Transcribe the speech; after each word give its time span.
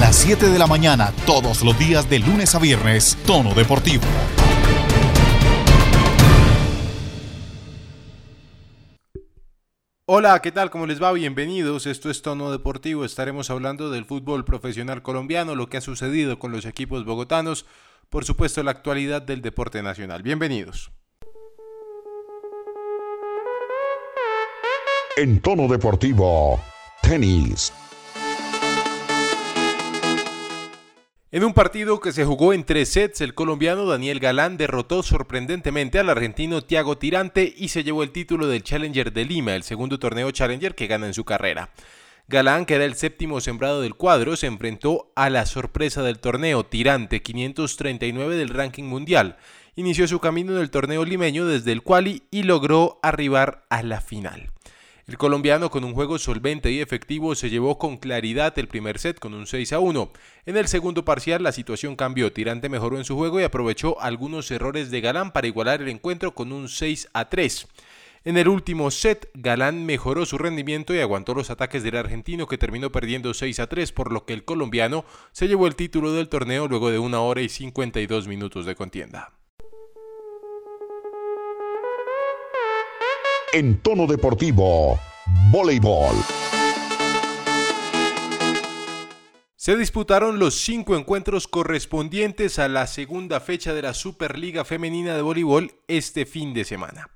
las 0.00 0.16
7 0.16 0.48
de 0.48 0.58
la 0.58 0.66
mañana, 0.66 1.12
todos 1.26 1.62
los 1.62 1.76
días 1.78 2.08
de 2.08 2.20
lunes 2.20 2.54
a 2.54 2.58
viernes, 2.58 3.18
Tono 3.26 3.52
Deportivo. 3.54 4.04
Hola, 10.06 10.40
¿qué 10.40 10.52
tal? 10.52 10.70
¿Cómo 10.70 10.86
les 10.86 11.02
va? 11.02 11.12
Bienvenidos. 11.12 11.86
Esto 11.86 12.10
es 12.10 12.22
Tono 12.22 12.50
Deportivo. 12.50 13.04
Estaremos 13.04 13.50
hablando 13.50 13.90
del 13.90 14.04
fútbol 14.04 14.44
profesional 14.44 15.02
colombiano, 15.02 15.54
lo 15.54 15.68
que 15.68 15.78
ha 15.78 15.82
sucedido 15.82 16.38
con 16.38 16.52
los 16.52 16.64
equipos 16.64 17.04
bogotanos, 17.04 17.66
por 18.08 18.24
supuesto 18.24 18.62
la 18.62 18.70
actualidad 18.70 19.20
del 19.20 19.42
deporte 19.42 19.82
nacional. 19.82 20.22
Bienvenidos. 20.22 20.92
En 25.16 25.40
Tono 25.40 25.66
Deportivo, 25.66 26.60
tenis. 27.02 27.72
En 31.30 31.44
un 31.44 31.52
partido 31.52 32.00
que 32.00 32.12
se 32.12 32.24
jugó 32.24 32.54
en 32.54 32.64
tres 32.64 32.88
sets, 32.88 33.20
el 33.20 33.34
colombiano 33.34 33.84
Daniel 33.84 34.18
Galán 34.18 34.56
derrotó 34.56 35.02
sorprendentemente 35.02 35.98
al 35.98 36.08
argentino 36.08 36.62
Thiago 36.62 36.96
Tirante 36.96 37.52
y 37.54 37.68
se 37.68 37.84
llevó 37.84 38.02
el 38.02 38.12
título 38.12 38.46
del 38.46 38.62
Challenger 38.62 39.12
de 39.12 39.26
Lima, 39.26 39.54
el 39.54 39.62
segundo 39.62 39.98
torneo 39.98 40.30
Challenger 40.30 40.74
que 40.74 40.86
gana 40.86 41.06
en 41.06 41.12
su 41.12 41.26
carrera. 41.26 41.68
Galán, 42.28 42.64
que 42.64 42.76
era 42.76 42.86
el 42.86 42.94
séptimo 42.94 43.42
sembrado 43.42 43.82
del 43.82 43.94
cuadro, 43.94 44.36
se 44.36 44.46
enfrentó 44.46 45.12
a 45.16 45.28
la 45.28 45.44
sorpresa 45.44 46.02
del 46.02 46.18
torneo, 46.18 46.64
Tirante, 46.64 47.20
539 47.20 48.36
del 48.36 48.48
ranking 48.48 48.84
mundial. 48.84 49.36
Inició 49.76 50.08
su 50.08 50.20
camino 50.20 50.52
en 50.52 50.62
el 50.62 50.70
torneo 50.70 51.04
limeño 51.04 51.44
desde 51.44 51.72
el 51.72 51.82
quali 51.82 52.22
y 52.30 52.44
logró 52.44 53.00
arribar 53.02 53.66
a 53.68 53.82
la 53.82 54.00
final. 54.00 54.50
El 55.08 55.16
colombiano 55.16 55.70
con 55.70 55.84
un 55.84 55.94
juego 55.94 56.18
solvente 56.18 56.70
y 56.70 56.80
efectivo 56.80 57.34
se 57.34 57.48
llevó 57.48 57.78
con 57.78 57.96
claridad 57.96 58.58
el 58.58 58.68
primer 58.68 58.98
set 58.98 59.18
con 59.18 59.32
un 59.32 59.46
6 59.46 59.72
a 59.72 59.78
1. 59.78 60.12
En 60.44 60.58
el 60.58 60.68
segundo 60.68 61.06
parcial 61.06 61.42
la 61.42 61.52
situación 61.52 61.96
cambió, 61.96 62.30
Tirante 62.30 62.68
mejoró 62.68 62.98
en 62.98 63.06
su 63.06 63.16
juego 63.16 63.40
y 63.40 63.44
aprovechó 63.44 63.98
algunos 64.02 64.50
errores 64.50 64.90
de 64.90 65.00
Galán 65.00 65.32
para 65.32 65.46
igualar 65.46 65.80
el 65.80 65.88
encuentro 65.88 66.34
con 66.34 66.52
un 66.52 66.68
6 66.68 67.08
a 67.14 67.30
3. 67.30 67.68
En 68.26 68.36
el 68.36 68.48
último 68.48 68.90
set, 68.90 69.30
Galán 69.32 69.86
mejoró 69.86 70.26
su 70.26 70.36
rendimiento 70.36 70.94
y 70.94 71.00
aguantó 71.00 71.32
los 71.32 71.48
ataques 71.48 71.82
del 71.82 71.96
argentino 71.96 72.46
que 72.46 72.58
terminó 72.58 72.92
perdiendo 72.92 73.32
6 73.32 73.60
a 73.60 73.66
3, 73.66 73.92
por 73.92 74.12
lo 74.12 74.26
que 74.26 74.34
el 74.34 74.44
colombiano 74.44 75.06
se 75.32 75.48
llevó 75.48 75.68
el 75.68 75.74
título 75.74 76.12
del 76.12 76.28
torneo 76.28 76.68
luego 76.68 76.90
de 76.90 76.98
una 76.98 77.20
hora 77.20 77.40
y 77.40 77.48
52 77.48 78.28
minutos 78.28 78.66
de 78.66 78.74
contienda. 78.74 79.37
En 83.54 83.78
tono 83.78 84.06
deportivo, 84.06 85.00
voleibol. 85.50 86.14
Se 89.56 89.74
disputaron 89.74 90.38
los 90.38 90.54
cinco 90.54 90.94
encuentros 90.96 91.48
correspondientes 91.48 92.58
a 92.58 92.68
la 92.68 92.86
segunda 92.86 93.40
fecha 93.40 93.72
de 93.72 93.80
la 93.80 93.94
Superliga 93.94 94.66
Femenina 94.66 95.14
de 95.14 95.22
Voleibol 95.22 95.72
este 95.88 96.26
fin 96.26 96.52
de 96.52 96.66
semana. 96.66 97.08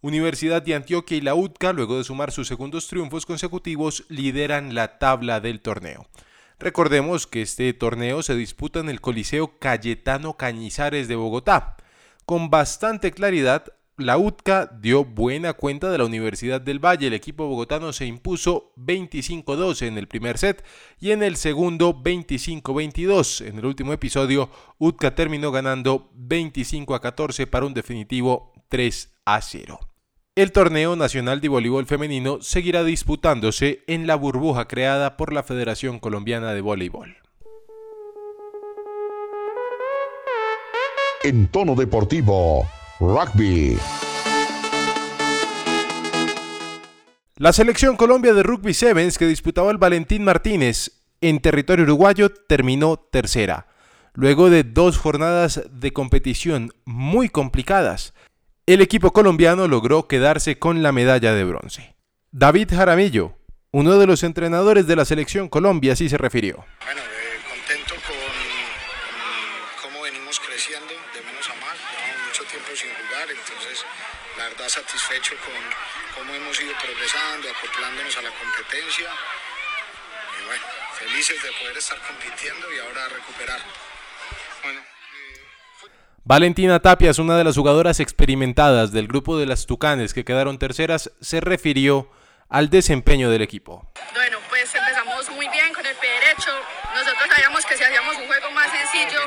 Universidad 0.00 0.62
de 0.62 0.74
Antioquia 0.74 1.16
y 1.16 1.20
la 1.20 1.36
UTCA, 1.36 1.72
luego 1.72 1.98
de 1.98 2.02
sumar 2.02 2.32
sus 2.32 2.48
segundos 2.48 2.88
triunfos 2.88 3.24
consecutivos, 3.24 4.04
lideran 4.08 4.74
la 4.74 4.98
tabla 4.98 5.38
del 5.38 5.60
torneo. 5.60 6.08
Recordemos 6.58 7.28
que 7.28 7.42
este 7.42 7.72
torneo 7.72 8.24
se 8.24 8.34
disputa 8.34 8.80
en 8.80 8.88
el 8.88 9.00
Coliseo 9.00 9.60
Cayetano 9.60 10.36
Cañizares 10.36 11.06
de 11.06 11.14
Bogotá. 11.14 11.76
Con 12.26 12.50
bastante 12.50 13.12
claridad, 13.12 13.72
la 13.98 14.16
UTCA 14.16 14.70
dio 14.80 15.04
buena 15.04 15.52
cuenta 15.52 15.90
de 15.90 15.98
la 15.98 16.04
Universidad 16.04 16.60
del 16.60 16.78
Valle. 16.78 17.08
El 17.08 17.14
equipo 17.14 17.46
bogotano 17.46 17.92
se 17.92 18.06
impuso 18.06 18.72
25-12 18.76 19.86
en 19.86 19.98
el 19.98 20.06
primer 20.06 20.38
set 20.38 20.64
y 21.00 21.10
en 21.10 21.22
el 21.22 21.36
segundo 21.36 21.94
25-22. 21.94 23.46
En 23.46 23.58
el 23.58 23.66
último 23.66 23.92
episodio, 23.92 24.50
UTCA 24.78 25.14
terminó 25.14 25.50
ganando 25.50 26.10
25-14 26.16 27.46
para 27.46 27.66
un 27.66 27.74
definitivo 27.74 28.52
3-0. 28.70 29.78
El 30.36 30.52
torneo 30.52 30.94
nacional 30.94 31.40
de 31.40 31.48
voleibol 31.48 31.86
femenino 31.86 32.40
seguirá 32.40 32.84
disputándose 32.84 33.82
en 33.88 34.06
la 34.06 34.14
burbuja 34.14 34.68
creada 34.68 35.16
por 35.16 35.32
la 35.32 35.42
Federación 35.42 35.98
Colombiana 35.98 36.54
de 36.54 36.60
Voleibol. 36.60 37.16
En 41.24 41.48
tono 41.48 41.74
deportivo, 41.74 42.68
Rugby. 43.00 43.78
La 47.36 47.52
selección 47.52 47.96
Colombia 47.96 48.34
de 48.34 48.42
Rugby 48.42 48.74
Sevens 48.74 49.18
que 49.18 49.26
disputaba 49.26 49.70
el 49.70 49.78
Valentín 49.78 50.24
Martínez 50.24 51.04
en 51.20 51.38
territorio 51.38 51.84
uruguayo 51.84 52.30
terminó 52.30 52.96
tercera. 52.96 53.68
Luego 54.14 54.50
de 54.50 54.64
dos 54.64 54.98
jornadas 54.98 55.62
de 55.70 55.92
competición 55.92 56.72
muy 56.84 57.28
complicadas, 57.28 58.14
el 58.66 58.80
equipo 58.80 59.12
colombiano 59.12 59.68
logró 59.68 60.08
quedarse 60.08 60.58
con 60.58 60.82
la 60.82 60.90
medalla 60.90 61.34
de 61.34 61.44
bronce. 61.44 61.94
David 62.32 62.70
Jaramillo, 62.74 63.34
uno 63.70 63.96
de 63.98 64.08
los 64.08 64.24
entrenadores 64.24 64.88
de 64.88 64.96
la 64.96 65.04
selección 65.04 65.48
Colombia, 65.48 65.92
así 65.92 66.08
se 66.08 66.18
refirió. 66.18 66.64
Satisfecho 74.68 75.34
con 75.44 75.54
cómo 76.22 76.34
hemos 76.34 76.60
ido 76.60 76.72
progresando, 76.82 77.48
acoplándonos 77.50 78.16
a 78.16 78.22
la 78.22 78.30
competencia. 78.30 79.08
Y 80.40 80.46
bueno, 80.46 80.62
felices 80.98 81.42
de 81.42 81.50
poder 81.60 81.76
estar 81.76 81.98
compitiendo 81.98 82.72
y 82.72 82.78
ahora 82.78 83.08
recuperar. 83.08 83.60
Bueno, 84.62 84.80
eh, 84.80 85.88
Valentina 86.24 86.80
Tapia 86.80 87.10
es 87.10 87.18
una 87.18 87.36
de 87.36 87.44
las 87.44 87.56
jugadoras 87.56 88.00
experimentadas 88.00 88.92
del 88.92 89.08
grupo 89.08 89.38
de 89.38 89.46
las 89.46 89.66
Tucanes 89.66 90.12
que 90.12 90.24
quedaron 90.24 90.58
terceras, 90.58 91.10
se 91.20 91.40
refirió 91.40 92.10
al 92.48 92.70
desempeño 92.70 93.30
del 93.30 93.42
equipo. 93.42 93.90
Bueno, 94.14 94.38
pues 94.48 94.74
empezamos 94.74 95.30
muy 95.30 95.48
bien 95.48 95.72
con 95.72 95.84
el 95.84 95.94
pie 95.96 96.10
derecho. 96.10 96.50
Nosotros 96.94 97.28
sabíamos 97.34 97.64
que 97.64 97.76
si 97.76 97.84
hacíamos 97.84 98.16
un 98.16 98.26
juego 98.26 98.50
más 98.52 98.70
sencillo, 98.70 99.20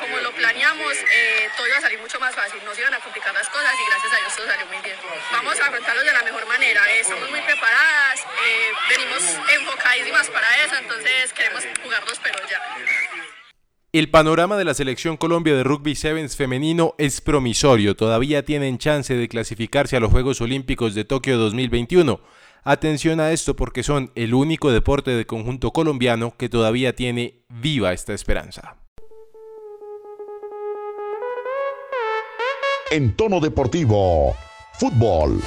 como 0.00 0.16
lo 0.18 0.32
planeamos, 0.32 0.94
eh, 0.94 1.41
todo 1.56 1.66
iba 1.66 1.76
a 1.76 1.80
salir 1.80 1.98
mucho 1.98 2.18
más 2.20 2.34
fácil. 2.34 2.60
Nos 2.64 2.78
iban 2.78 2.94
a 2.94 3.00
complicar 3.00 3.32
las 3.34 3.48
cosas 3.48 3.74
y 3.74 3.88
gracias 3.90 4.12
a 4.12 4.16
Dios 4.16 4.36
todo 4.36 4.46
salió 4.46 4.66
muy 4.66 4.78
bien. 4.82 4.96
Vamos 5.32 5.60
a 5.60 5.66
afrontarlos 5.66 6.04
de 6.04 6.12
la 6.12 6.22
mejor 6.22 6.46
manera. 6.46 6.80
Eh, 6.92 7.00
estamos 7.00 7.30
muy 7.30 7.40
preparadas, 7.40 8.20
eh, 8.20 8.70
venimos 8.88 9.22
enfocadísimas 9.54 10.30
para 10.30 10.48
eso, 10.64 10.76
entonces 10.76 11.32
queremos 11.32 11.64
jugarlos 11.82 12.20
pero 12.22 12.38
ya. 12.48 12.60
El 13.92 14.08
panorama 14.08 14.56
de 14.56 14.64
la 14.64 14.72
selección 14.72 15.18
Colombia 15.18 15.54
de 15.54 15.64
Rugby 15.64 15.94
Sevens 15.94 16.34
femenino 16.34 16.94
es 16.96 17.20
promisorio. 17.20 17.94
Todavía 17.94 18.42
tienen 18.42 18.78
chance 18.78 19.14
de 19.14 19.28
clasificarse 19.28 19.96
a 19.96 20.00
los 20.00 20.10
Juegos 20.10 20.40
Olímpicos 20.40 20.94
de 20.94 21.04
Tokio 21.04 21.36
2021. 21.36 22.18
Atención 22.64 23.20
a 23.20 23.32
esto 23.32 23.54
porque 23.54 23.82
son 23.82 24.10
el 24.14 24.32
único 24.32 24.70
deporte 24.70 25.10
de 25.10 25.26
conjunto 25.26 25.72
colombiano 25.72 26.34
que 26.38 26.48
todavía 26.48 26.94
tiene 26.94 27.44
viva 27.48 27.92
esta 27.92 28.14
esperanza. 28.14 28.81
En 32.92 33.16
tono 33.16 33.40
deportivo, 33.40 34.36
fútbol. 34.74 35.40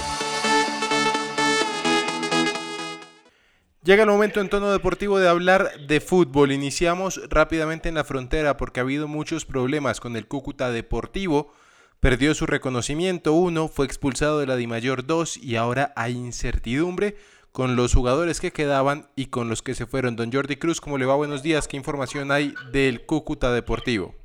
Llega 3.84 4.02
el 4.02 4.10
momento 4.10 4.42
en 4.42 4.50
tono 4.50 4.72
deportivo 4.72 5.20
de 5.20 5.30
hablar 5.30 5.70
de 5.88 6.02
fútbol. 6.02 6.52
Iniciamos 6.52 7.22
rápidamente 7.30 7.88
en 7.88 7.94
la 7.94 8.04
frontera 8.04 8.58
porque 8.58 8.80
ha 8.80 8.84
habido 8.84 9.08
muchos 9.08 9.46
problemas 9.46 10.00
con 10.00 10.16
el 10.16 10.28
Cúcuta 10.28 10.72
Deportivo 10.72 11.54
Perdió 12.00 12.36
su 12.36 12.46
reconocimiento 12.46 13.34
1, 13.34 13.68
fue 13.68 13.86
expulsado 13.88 14.40
de 14.40 14.46
la 14.46 14.56
Dimayor 14.56 15.08
2 15.08 15.38
y 15.38 15.56
ahora 15.56 15.92
hay 15.96 16.14
incertidumbre 16.14 17.16
con 17.52 17.76
los 17.76 17.96
jugadores 17.96 18.40
que 18.40 18.52
quedaban 18.52 19.08
y 19.16 19.28
con 19.28 19.50
los 19.50 19.64
que 19.64 19.74
se 19.74 19.88
fueron. 19.88 20.16
Don 20.16 20.32
Jordi 20.32 20.58
Cruz, 20.58 20.82
¿cómo 20.82 21.00
le 21.00 21.06
va? 21.06 21.16
Buenos 21.16 21.42
días. 21.42 21.68
¿Qué 21.68 21.78
información 21.78 22.32
hay 22.32 22.54
del 22.72 23.06
Cúcuta 23.06 23.52
Deportivo? 23.52 24.25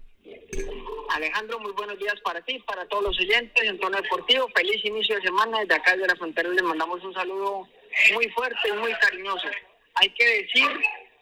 Alejandro, 1.11 1.59
muy 1.59 1.73
buenos 1.73 1.99
días 1.99 2.15
para 2.23 2.41
ti, 2.43 2.61
para 2.61 2.87
todos 2.87 3.03
los 3.03 3.19
oyentes 3.19 3.65
en 3.65 3.81
tono 3.81 4.01
deportivo. 4.01 4.49
Feliz 4.55 4.85
inicio 4.85 5.17
de 5.17 5.23
semana. 5.23 5.59
Desde 5.59 5.75
acá 5.75 5.97
de 5.97 6.07
la 6.07 6.15
frontera 6.15 6.49
les 6.51 6.63
mandamos 6.63 7.03
un 7.03 7.13
saludo 7.13 7.69
muy 8.15 8.29
fuerte 8.31 8.69
y 8.69 8.73
muy 8.73 8.95
cariñoso. 8.95 9.49
Hay 9.95 10.11
que 10.11 10.43
decir 10.43 10.69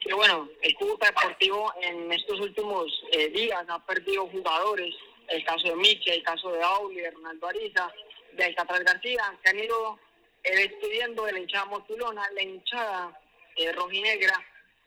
que, 0.01 0.13
bueno, 0.13 0.47
el 0.61 0.75
Cúcuta 0.75 1.07
Deportivo 1.07 1.73
en 1.81 2.13
estos 2.13 2.39
últimos 2.39 2.87
eh, 3.13 3.31
días 3.31 3.65
ha 3.67 3.85
perdido 3.87 4.27
jugadores 4.29 4.95
el 5.29 5.43
caso 5.45 5.69
de 5.69 5.77
Miche, 5.77 6.17
el 6.17 6.23
caso 6.23 6.53
de 6.53 6.63
Auli, 6.63 7.01
de 7.01 7.11
Ronaldo 7.11 7.47
Ariza, 7.47 7.91
de 8.33 8.45
Alcatraz 8.45 8.81
García, 8.81 9.39
que 9.43 9.49
han 9.49 9.59
ido 9.59 9.99
eh, 10.45 10.69
despidiendo 10.69 11.25
de 11.25 11.33
la 11.33 11.39
hinchada 11.39 11.65
motulona, 11.65 12.31
la 12.33 12.43
hinchada 12.43 13.19
eh, 13.57 13.73
rojinegra 13.73 14.35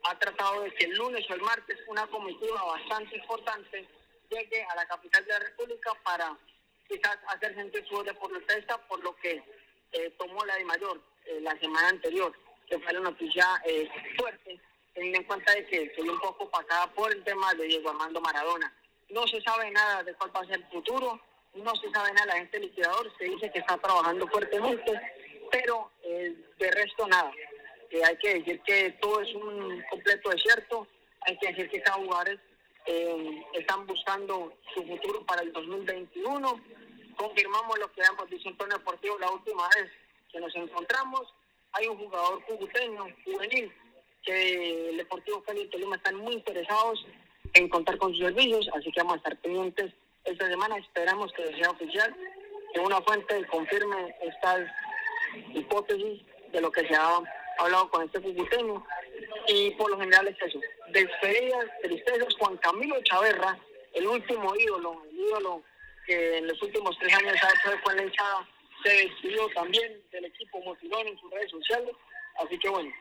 ha 0.04 0.18
tratado 0.20 0.62
de 0.62 0.72
que 0.76 0.86
el 0.86 0.96
lunes 0.96 1.28
o 1.30 1.34
el 1.34 1.42
martes 1.42 1.78
una 1.88 2.06
comitiva 2.08 2.64
bastante 2.66 3.16
importante 3.16 3.88
llegue 4.32 4.64
a 4.64 4.76
la 4.76 4.86
capital 4.88 5.24
de 5.26 5.32
la 5.34 5.40
República 5.40 5.92
para 6.04 6.36
quizás 6.88 7.18
hacer 7.28 7.54
gente 7.54 7.86
su 7.86 8.04
de 8.04 8.14
por 8.16 8.32
protesta 8.32 8.78
por 8.88 9.04
lo 9.04 9.16
que 9.18 9.44
eh, 9.92 10.10
tomó 10.18 10.44
la 10.46 10.56
de 10.56 10.66
mayor 10.66 11.00
eh, 11.26 11.40
la 11.42 11.58
semana 11.60 11.90
anterior, 11.90 12.34
que 12.68 12.80
fue 12.80 12.94
la 12.94 13.02
noticia 13.02 13.46
fuerte 14.18 14.60
teniendo 14.94 15.20
en 15.20 15.26
cuenta 15.26 15.54
de 15.54 15.66
que 15.68 15.84
estoy 15.84 16.10
un 16.10 16.20
poco 16.20 16.50
pasada 16.50 16.88
por 16.94 17.12
el 17.12 17.24
tema 17.24 17.54
de 17.54 17.66
Diego 17.66 17.90
Armando 17.90 18.22
Maradona. 18.22 18.74
No 19.10 19.28
se 19.28 19.42
sabe 19.42 19.72
nada 19.72 20.04
de 20.04 20.14
cuál 20.16 20.36
va 20.36 20.42
a 20.42 20.46
ser 20.46 20.56
el 20.56 20.68
futuro, 20.68 21.20
no 21.54 21.76
se 21.76 21.90
sabe 21.92 22.14
nada, 22.14 22.28
la 22.28 22.38
gente 22.40 22.60
liquidador 22.60 23.12
se 23.18 23.26
dice 23.26 23.52
que 23.52 23.60
está 23.60 23.78
trabajando 23.78 24.28
fuertemente, 24.28 25.00
pero 25.52 25.92
eh, 26.04 26.36
de 26.58 26.72
resto 26.72 27.08
nada. 27.08 27.32
Eh, 27.90 28.02
hay 28.06 28.18
que 28.18 28.36
decir 28.36 28.62
que 28.62 28.92
todo 29.02 29.22
es 29.22 29.34
un 29.36 29.84
completo 29.90 30.30
desierto, 30.30 30.88
hay 31.22 31.38
que 31.38 31.48
decir 31.48 31.70
que 31.70 31.82
cada 31.82 31.98
jugador 31.98 32.40
eh, 32.86 33.46
están 33.54 33.86
buscando 33.86 34.54
su 34.74 34.84
futuro 34.86 35.26
para 35.26 35.42
el 35.42 35.52
2021. 35.54 36.62
Confirmamos 37.16 37.80
lo 37.80 37.92
que 37.92 38.02
hemos 38.02 38.30
dicho 38.30 38.50
en 38.50 38.58
torno 38.58 38.78
deportivo 38.78 39.20
la 39.20 39.30
última 39.30 39.68
vez 39.76 39.92
que 40.32 40.40
nos 40.40 40.56
encontramos. 40.56 41.34
Hay 41.74 41.88
un 41.88 41.98
jugador 41.98 42.42
juguteño, 42.44 43.08
juvenil, 43.24 43.72
que 44.24 44.90
el 44.90 44.98
Deportivo 44.98 45.42
Cali 45.44 45.62
y 45.62 45.68
Tolima 45.68 45.96
están 45.96 46.16
muy 46.16 46.34
interesados 46.34 47.06
en 47.54 47.70
contar 47.70 47.98
con 47.98 48.12
sus 48.14 48.24
servicios, 48.24 48.68
así 48.74 48.92
que 48.92 49.02
vamos 49.02 49.16
a 49.16 49.18
estar 49.18 49.38
pendientes 49.38 49.94
esta 50.26 50.48
semana. 50.48 50.78
Esperamos 50.78 51.32
que 51.34 51.56
sea 51.56 51.72
oficial, 51.72 52.16
que 52.74 52.80
una 52.80 53.02
fuente 53.02 53.46
confirme 53.48 54.16
estas 54.22 54.70
hipótesis 55.54 56.22
de 56.52 56.62
lo 56.62 56.72
que 56.72 56.88
se 56.88 56.96
ha 56.96 57.20
hablado 57.58 57.90
con 57.90 58.04
este 58.04 58.20
juguteño. 58.20 58.86
Y 59.54 59.72
por 59.72 59.92
lo 59.92 60.00
general 60.00 60.28
es 60.30 60.38
eso. 60.42 60.60
Despedidas, 60.94 61.66
tristezas, 61.84 62.34
Juan 62.40 62.56
Camilo 62.58 62.96
Chaverra, 63.04 63.58
el 63.94 64.08
último 64.08 64.56
ídolo, 64.56 65.04
el 65.10 65.20
ídolo 65.20 65.64
que 66.06 66.38
en 66.38 66.48
los 66.48 66.62
últimos 66.62 66.98
tres 67.00 67.14
años 67.14 67.36
ha 67.44 67.50
hecho 67.50 67.78
con 67.84 67.96
la 67.98 68.04
hinchada, 68.04 68.48
se 68.84 68.90
despidió 68.90 69.48
también 69.50 70.02
del 70.12 70.26
equipo 70.26 70.62
motilón 70.62 71.06
en 71.06 71.20
sus 71.20 71.30
redes 71.32 71.52
sociales. 71.52 71.94
Así 72.40 72.58
que 72.60 72.70
bueno, 72.70 72.92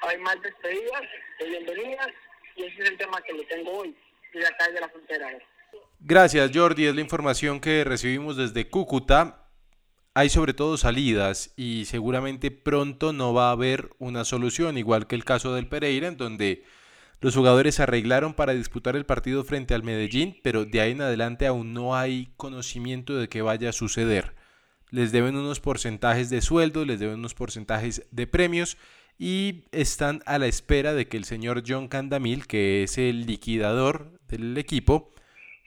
hay 0.00 0.18
más 0.18 0.40
despedidas 0.42 1.02
de 1.40 1.48
bienvenidas 1.48 2.08
y 2.54 2.64
ese 2.64 2.82
es 2.82 2.90
el 2.90 2.98
tema 2.98 3.20
que 3.22 3.32
le 3.32 3.44
tengo 3.44 3.78
hoy 3.78 3.96
desde 4.34 4.48
acá 4.48 4.70
de 4.70 4.80
la 4.80 4.88
frontera. 4.90 5.38
Gracias 6.00 6.50
Jordi, 6.52 6.86
es 6.86 6.94
la 6.94 7.00
información 7.00 7.60
que 7.60 7.82
recibimos 7.82 8.36
desde 8.36 8.68
Cúcuta. 8.68 9.45
Hay 10.16 10.30
sobre 10.30 10.54
todo 10.54 10.78
salidas 10.78 11.52
y 11.58 11.84
seguramente 11.84 12.50
pronto 12.50 13.12
no 13.12 13.34
va 13.34 13.48
a 13.48 13.52
haber 13.52 13.90
una 13.98 14.24
solución, 14.24 14.78
igual 14.78 15.06
que 15.06 15.14
el 15.14 15.26
caso 15.26 15.52
del 15.52 15.66
Pereira, 15.68 16.08
en 16.08 16.16
donde 16.16 16.64
los 17.20 17.36
jugadores 17.36 17.80
arreglaron 17.80 18.32
para 18.32 18.54
disputar 18.54 18.96
el 18.96 19.04
partido 19.04 19.44
frente 19.44 19.74
al 19.74 19.82
Medellín, 19.82 20.38
pero 20.42 20.64
de 20.64 20.80
ahí 20.80 20.92
en 20.92 21.02
adelante 21.02 21.46
aún 21.46 21.74
no 21.74 21.94
hay 21.94 22.32
conocimiento 22.38 23.14
de 23.14 23.28
qué 23.28 23.42
vaya 23.42 23.68
a 23.68 23.72
suceder. 23.74 24.34
Les 24.88 25.12
deben 25.12 25.36
unos 25.36 25.60
porcentajes 25.60 26.30
de 26.30 26.40
sueldo, 26.40 26.86
les 26.86 26.98
deben 26.98 27.18
unos 27.18 27.34
porcentajes 27.34 28.06
de 28.10 28.26
premios 28.26 28.78
y 29.18 29.64
están 29.70 30.22
a 30.24 30.38
la 30.38 30.46
espera 30.46 30.94
de 30.94 31.08
que 31.08 31.18
el 31.18 31.26
señor 31.26 31.62
John 31.68 31.88
Candamil, 31.88 32.46
que 32.46 32.84
es 32.84 32.96
el 32.96 33.26
liquidador 33.26 34.18
del 34.28 34.56
equipo, 34.56 35.12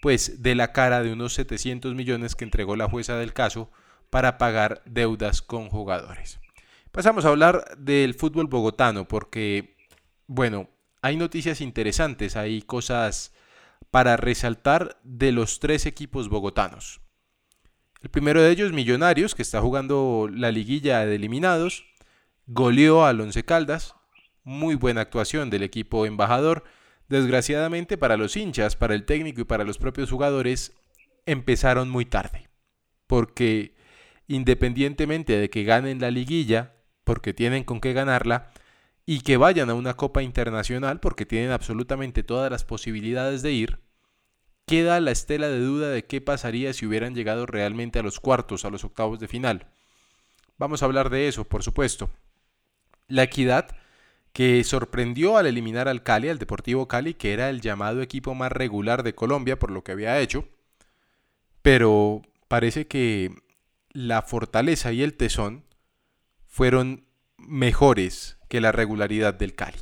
pues 0.02 0.42
de 0.42 0.56
la 0.56 0.72
cara 0.72 1.04
de 1.04 1.14
unos 1.14 1.36
700 1.36 1.94
millones 1.94 2.34
que 2.34 2.46
entregó 2.46 2.76
la 2.76 2.90
jueza 2.90 3.16
del 3.16 3.34
caso 3.34 3.70
para 4.10 4.38
pagar 4.38 4.82
deudas 4.86 5.42
con 5.42 5.70
jugadores. 5.70 6.40
Pasamos 6.92 7.26
a 7.26 7.30
hablar 7.30 7.78
del 7.78 8.16
fútbol 8.16 8.48
bogotano 8.48 9.08
porque, 9.08 9.76
bueno, 10.28 10.70
hay 11.02 11.18
noticias 11.18 11.62
interesantes, 11.62 12.36
hay 12.36 12.62
cosas 12.62 13.34
para 13.92 14.18
resaltar 14.18 15.00
de 15.04 15.32
los 15.32 15.60
tres 15.60 15.86
equipos 15.86 16.30
bogotanos. 16.30 17.02
El 18.02 18.10
primero 18.10 18.42
de 18.42 18.50
ellos, 18.50 18.72
Millonarios, 18.72 19.36
que 19.36 19.42
está 19.42 19.62
jugando 19.62 20.30
la 20.32 20.52
liguilla 20.52 21.06
de 21.06 21.16
eliminados, 21.16 21.86
goleó 22.48 23.06
al 23.06 23.22
Once 23.22 23.44
Caldas, 23.44 23.96
muy 24.44 24.76
buena 24.76 25.02
actuación 25.02 25.50
del 25.50 25.64
equipo 25.64 26.06
embajador. 26.06 26.64
Desgraciadamente 27.08 27.98
para 27.98 28.18
los 28.18 28.38
hinchas, 28.38 28.76
para 28.76 28.94
el 28.94 29.06
técnico 29.06 29.42
y 29.42 29.46
para 29.46 29.64
los 29.64 29.78
propios 29.78 30.10
jugadores, 30.12 30.74
empezaron 31.26 31.90
muy 31.90 32.06
tarde, 32.06 32.50
porque 33.08 33.76
independientemente 34.30 35.38
de 35.38 35.50
que 35.50 35.64
ganen 35.64 36.00
la 36.00 36.12
liguilla, 36.12 36.76
porque 37.04 37.34
tienen 37.34 37.64
con 37.64 37.82
qué 37.82 37.94
ganarla, 37.94 38.52
y 39.06 39.22
que 39.22 39.38
vayan 39.38 39.72
a 39.72 39.74
una 39.74 39.96
Copa 39.96 40.22
Internacional, 40.22 41.00
porque 41.00 41.26
tienen 41.26 41.50
absolutamente 41.50 42.22
todas 42.22 42.52
las 42.52 42.64
posibilidades 42.64 43.42
de 43.42 43.52
ir, 43.52 43.80
queda 44.68 45.00
la 45.00 45.10
estela 45.10 45.50
de 45.50 45.60
duda 45.60 45.90
de 45.90 46.06
qué 46.06 46.22
pasaría 46.22 46.74
si 46.74 46.86
hubieran 46.86 47.16
llegado 47.16 47.48
realmente 47.48 47.98
a 47.98 48.04
los 48.04 48.20
cuartos, 48.20 48.66
a 48.66 48.70
los 48.70 48.84
octavos 48.84 49.20
de 49.20 49.28
final. 49.28 49.66
Vamos 50.60 50.84
a 50.84 50.86
hablar 50.86 51.10
de 51.10 51.28
eso, 51.28 51.44
por 51.46 51.64
supuesto. 51.64 52.12
La 53.08 53.24
Equidad, 53.24 53.76
que 54.32 54.64
sorprendió 54.64 55.38
al 55.38 55.48
eliminar 55.48 55.88
al 55.88 56.04
Cali, 56.04 56.30
al 56.30 56.38
Deportivo 56.38 56.88
Cali, 56.88 57.16
que 57.16 57.34
era 57.34 57.50
el 57.50 57.62
llamado 57.62 58.04
equipo 58.04 58.36
más 58.36 58.52
regular 58.52 59.02
de 59.02 59.16
Colombia 59.16 59.58
por 59.58 59.72
lo 59.72 59.84
que 59.84 59.92
había 59.92 60.20
hecho, 60.20 60.48
pero 61.64 62.22
parece 62.48 62.86
que 62.86 63.34
la 63.92 64.22
fortaleza 64.22 64.92
y 64.94 65.02
el 65.02 65.16
tesón 65.16 65.66
fueron 66.46 67.06
mejores 67.38 68.38
que 68.48 68.62
la 68.62 68.72
regularidad 68.72 69.34
del 69.34 69.56
Cali. 69.56 69.80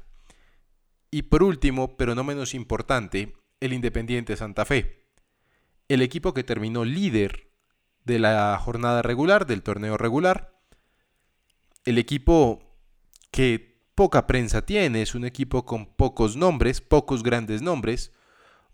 Y 1.11 1.23
por 1.23 1.43
último, 1.43 1.97
pero 1.97 2.15
no 2.15 2.23
menos 2.23 2.53
importante, 2.53 3.35
el 3.59 3.73
Independiente 3.73 4.35
Santa 4.35 4.65
Fe, 4.65 5.07
el 5.87 6.01
equipo 6.01 6.33
que 6.33 6.43
terminó 6.43 6.83
líder 6.85 7.51
de 8.03 8.19
la 8.19 8.57
jornada 8.61 9.01
regular, 9.01 9.47
del 9.47 9.63
torneo 9.63 9.97
regular, 9.97 10.59
el 11.85 11.97
equipo 11.97 12.59
que 13.31 13.81
poca 13.95 14.27
prensa 14.27 14.65
tiene, 14.65 15.01
es 15.01 15.15
un 15.15 15.25
equipo 15.25 15.65
con 15.65 15.87
pocos 15.87 16.35
nombres, 16.35 16.81
pocos 16.81 17.23
grandes 17.23 17.61
nombres, 17.61 18.11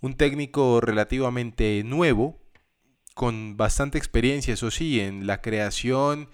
un 0.02 0.16
técnico 0.16 0.82
relativamente 0.82 1.82
nuevo, 1.86 2.43
con 3.14 3.58
bastante 3.58 3.98
experiencia, 3.98 4.54
eso 4.54 4.72
sí, 4.72 5.00
en 5.00 5.28
la 5.28 5.42
creación 5.42 6.30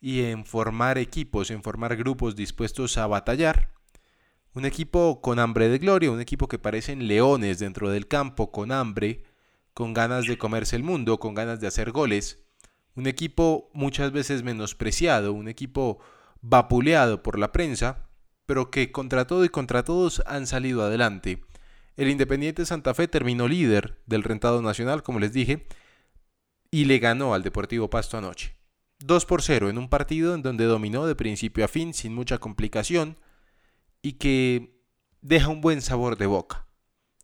y 0.00 0.22
en 0.22 0.44
formar 0.44 0.98
equipos, 0.98 1.50
en 1.50 1.62
formar 1.62 1.96
grupos 1.96 2.36
dispuestos 2.36 2.98
a 2.98 3.06
batallar. 3.06 3.70
Un 4.54 4.64
equipo 4.64 5.20
con 5.22 5.38
hambre 5.38 5.68
de 5.68 5.78
gloria, 5.78 6.10
un 6.10 6.20
equipo 6.20 6.48
que 6.48 6.58
parecen 6.58 7.06
leones 7.06 7.58
dentro 7.58 7.90
del 7.90 8.08
campo, 8.08 8.50
con 8.50 8.72
hambre, 8.72 9.24
con 9.74 9.94
ganas 9.94 10.26
de 10.26 10.36
comerse 10.36 10.76
el 10.76 10.82
mundo, 10.82 11.18
con 11.18 11.34
ganas 11.34 11.60
de 11.60 11.66
hacer 11.66 11.90
goles. 11.90 12.38
Un 12.94 13.06
equipo 13.06 13.70
muchas 13.72 14.12
veces 14.12 14.42
menospreciado, 14.42 15.32
un 15.32 15.48
equipo 15.48 16.00
vapuleado 16.42 17.22
por 17.22 17.38
la 17.38 17.52
prensa, 17.52 18.08
pero 18.44 18.70
que 18.70 18.92
contra 18.92 19.26
todo 19.26 19.44
y 19.44 19.48
contra 19.48 19.84
todos 19.84 20.22
han 20.26 20.46
salido 20.46 20.82
adelante. 20.82 21.42
El 21.96 22.10
Independiente 22.10 22.66
Santa 22.66 22.92
Fe 22.94 23.08
terminó 23.08 23.48
líder 23.48 24.02
del 24.06 24.22
rentado 24.22 24.60
nacional, 24.60 25.02
como 25.02 25.20
les 25.20 25.32
dije, 25.32 25.66
y 26.72 26.86
le 26.86 26.98
ganó 26.98 27.34
al 27.34 27.42
Deportivo 27.42 27.90
Pasto 27.90 28.16
anoche. 28.16 28.56
2 29.00 29.26
por 29.26 29.42
0 29.42 29.68
en 29.68 29.76
un 29.76 29.90
partido 29.90 30.34
en 30.34 30.42
donde 30.42 30.64
dominó 30.64 31.06
de 31.06 31.14
principio 31.14 31.64
a 31.64 31.68
fin 31.68 31.92
sin 31.92 32.14
mucha 32.14 32.38
complicación 32.38 33.18
y 34.00 34.14
que 34.14 34.80
deja 35.20 35.48
un 35.48 35.60
buen 35.60 35.82
sabor 35.82 36.16
de 36.16 36.26
boca. 36.26 36.66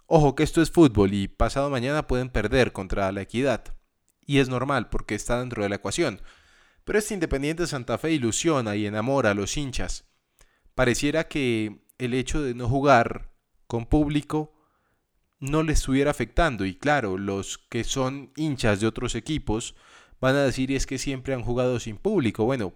Ojo 0.07 0.35
que 0.35 0.43
esto 0.43 0.61
es 0.61 0.71
fútbol 0.71 1.15
y 1.15 1.29
pasado 1.29 1.71
mañana 1.71 2.07
pueden 2.07 2.29
perder 2.29 2.73
contra 2.73 3.11
la 3.11 3.23
equidad. 3.23 3.75
Y 4.27 4.39
es 4.39 4.51
normal 4.51 4.91
porque 4.91 5.15
está 5.15 5.41
dentro 5.41 5.63
de 5.63 5.71
la 5.71 5.77
ecuación. 5.77 6.21
Pero 6.85 6.99
este 6.99 7.15
Independiente 7.15 7.67
Santa 7.67 7.97
Fe 7.97 8.13
ilusiona 8.13 8.77
y 8.77 8.85
enamora 8.85 9.31
a 9.31 9.35
los 9.35 9.57
hinchas. 9.57 10.05
Pareciera 10.75 11.27
que 11.27 11.87
el 11.97 12.13
hecho 12.13 12.43
de 12.43 12.55
no 12.55 12.69
jugar 12.69 13.33
con 13.67 13.87
público 13.87 14.53
no 15.41 15.63
les 15.63 15.79
estuviera 15.79 16.11
afectando. 16.11 16.65
Y 16.65 16.75
claro, 16.75 17.19
los 17.19 17.59
que 17.59 17.85
son 17.85 18.33
hinchas 18.37 18.81
de 18.81 18.87
otros 18.87 19.15
equipos 19.15 19.75
van 20.21 20.37
a 20.37 20.45
decir 20.45 20.73
es 20.73 20.87
que 20.87 20.99
siempre 20.99 21.35
han 21.35 21.43
jugado 21.43 21.79
sin 21.81 21.97
público. 21.97 22.45
Bueno, 22.45 22.75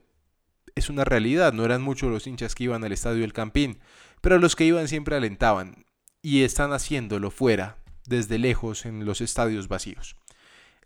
es 0.74 0.88
una 0.88 1.04
realidad, 1.04 1.52
no 1.52 1.64
eran 1.64 1.82
muchos 1.82 2.10
los 2.10 2.26
hinchas 2.26 2.54
que 2.54 2.64
iban 2.64 2.84
al 2.84 2.92
estadio 2.92 3.20
del 3.20 3.32
Campín, 3.32 3.78
pero 4.20 4.38
los 4.38 4.56
que 4.56 4.64
iban 4.64 4.88
siempre 4.88 5.16
alentaban 5.16 5.84
y 6.22 6.42
están 6.42 6.72
haciéndolo 6.72 7.30
fuera, 7.30 7.78
desde 8.06 8.38
lejos, 8.38 8.86
en 8.86 9.04
los 9.04 9.20
estadios 9.20 9.68
vacíos. 9.68 10.16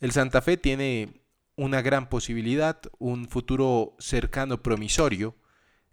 El 0.00 0.12
Santa 0.12 0.42
Fe 0.42 0.56
tiene 0.56 1.22
una 1.56 1.82
gran 1.82 2.08
posibilidad, 2.08 2.80
un 2.98 3.28
futuro 3.28 3.94
cercano 3.98 4.62
promisorio, 4.62 5.36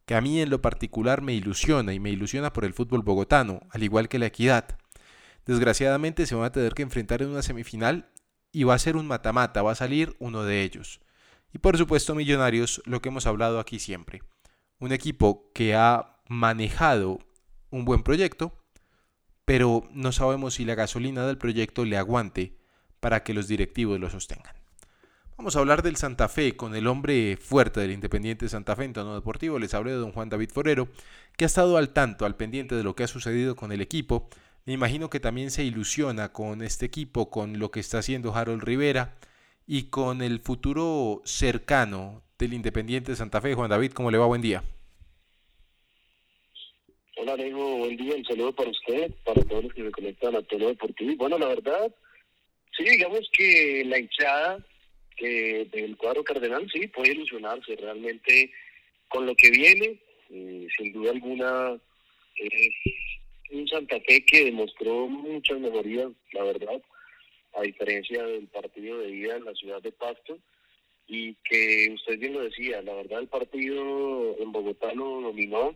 que 0.06 0.16
a 0.16 0.22
mí 0.22 0.42
en 0.42 0.50
lo 0.50 0.62
particular 0.62 1.22
me 1.22 1.34
ilusiona 1.34 1.94
y 1.94 2.00
me 2.00 2.10
ilusiona 2.10 2.52
por 2.52 2.66
el 2.66 2.74
fútbol 2.74 3.02
bogotano, 3.04 3.62
al 3.70 3.84
igual 3.84 4.10
que 4.10 4.20
la 4.20 4.26
equidad. 4.26 4.78
Desgraciadamente 5.46 6.26
se 6.26 6.36
van 6.36 6.46
a 6.46 6.52
tener 6.52 6.74
que 6.74 6.84
enfrentar 6.84 7.22
en 7.22 7.30
una 7.30 7.42
semifinal 7.42 8.10
y 8.52 8.64
va 8.64 8.76
a 8.76 8.80
ser 8.80 8.96
un 8.96 9.08
mata-mata, 9.08 9.62
va 9.62 9.72
a 9.72 9.76
salir 9.76 10.16
uno 10.20 10.44
de 10.44 10.62
ellos. 10.62 11.02
Y 11.54 11.60
por 11.60 11.78
supuesto 11.78 12.16
Millonarios, 12.16 12.82
lo 12.86 13.02
que 13.02 13.10
hemos 13.10 13.28
hablado 13.28 13.60
aquí 13.60 13.80
siempre. 13.80 14.24
Un 14.80 14.92
equipo 14.92 15.52
que 15.54 15.76
ha 15.76 16.18
manejado 16.28 17.20
un 17.70 17.86
buen 17.86 18.04
proyecto, 18.04 18.54
pero 19.46 19.88
no 19.92 20.12
sabemos 20.12 20.56
si 20.56 20.66
la 20.66 20.76
gasolina 20.76 21.26
del 21.26 21.38
proyecto 21.38 21.86
le 21.86 21.98
aguante 21.98 22.58
para 23.00 23.24
que 23.24 23.34
los 23.34 23.48
directivos 23.48 24.00
lo 24.00 24.10
sostengan. 24.10 24.56
Vamos 25.38 25.56
a 25.56 25.60
hablar 25.60 25.82
del 25.82 25.98
Santa 25.98 26.30
Fe 26.30 26.56
con 26.56 26.76
el 26.76 26.88
hombre 26.88 27.38
fuerte 27.38 27.82
del 27.82 27.92
Independiente 27.92 28.48
Santa 28.48 28.76
Fe 28.76 28.86
en 28.86 28.94
tono 28.94 29.16
deportivo. 29.16 29.60
Les 29.60 29.74
hablé 29.74 29.92
de 29.92 29.98
don 29.98 30.12
Juan 30.12 30.30
David 30.30 30.52
Forero, 30.54 30.88
que 31.36 31.46
ha 31.46 31.48
estado 31.48 31.78
al 31.78 31.90
tanto, 31.90 32.26
al 32.26 32.36
pendiente 32.36 32.76
de 32.76 32.84
lo 32.84 32.96
que 32.96 33.04
ha 33.04 33.08
sucedido 33.08 33.56
con 33.56 33.72
el 33.72 33.82
equipo. 33.82 34.30
Me 34.66 34.72
imagino 34.72 35.10
que 35.10 35.20
también 35.20 35.52
se 35.52 35.66
ilusiona 35.66 36.32
con 36.32 36.62
este 36.62 36.86
equipo, 36.86 37.30
con 37.30 37.60
lo 37.60 37.70
que 37.70 37.82
está 37.82 37.98
haciendo 37.98 38.34
Harold 38.34 38.64
Rivera 38.64 39.14
y 39.68 39.90
con 39.90 40.22
el 40.22 40.40
futuro 40.40 41.22
cercano 41.26 42.24
del 42.40 42.54
Independiente 42.54 43.14
Santa 43.18 43.42
Fe. 43.42 43.56
Juan 43.56 43.70
David, 43.70 43.92
¿cómo 43.92 44.10
le 44.10 44.18
va? 44.18 44.26
Buen 44.26 44.42
día. 44.42 44.64
Hola, 47.18 47.36
Nego, 47.36 47.78
buen 47.78 47.98
día. 47.98 48.16
Un 48.16 48.24
saludo 48.24 48.54
para 48.54 48.70
usted, 48.70 49.12
para 49.26 49.42
todos 49.44 49.66
los 49.66 49.74
que 49.74 49.84
se 49.84 49.92
conectan 49.92 50.36
a 50.36 50.42
Tono 50.44 50.68
Deportivo. 50.68 51.14
Bueno, 51.18 51.38
la 51.38 51.48
verdad, 51.48 51.94
sí, 52.78 52.86
digamos 52.86 53.30
que 53.34 53.84
la 53.86 54.00
hinchada 54.00 54.66
que 55.18 55.68
del 55.74 55.98
cuadro 55.98 56.24
cardenal 56.24 56.70
sí 56.74 56.88
puede 56.88 57.12
ilusionarse 57.12 57.76
realmente 57.76 58.50
con 59.10 59.26
lo 59.26 59.36
que 59.36 59.52
viene. 59.52 60.00
Eh, 60.30 60.68
sin 60.78 60.94
duda 60.94 61.12
alguna, 61.12 61.78
es 62.38 63.13
un 63.54 63.68
Santa 63.68 64.00
Fe 64.02 64.26
que 64.26 64.46
demostró 64.46 65.08
muchas 65.08 65.60
mejorías, 65.60 66.12
la 66.32 66.44
verdad, 66.44 66.82
a 67.54 67.62
diferencia 67.62 68.24
del 68.24 68.48
partido 68.48 69.00
de 69.00 69.10
ida 69.12 69.38
en 69.38 69.46
la 69.46 69.54
ciudad 69.54 69.82
de 69.82 69.92
Pasto. 69.92 70.40
Y 71.06 71.36
que 71.44 71.92
usted 71.94 72.18
bien 72.18 72.34
lo 72.34 72.44
decía, 72.44 72.82
la 72.82 72.94
verdad 72.94 73.20
el 73.20 73.28
partido 73.28 74.38
en 74.40 74.52
Bogotá 74.52 74.94
lo 74.94 75.22
dominó 75.22 75.76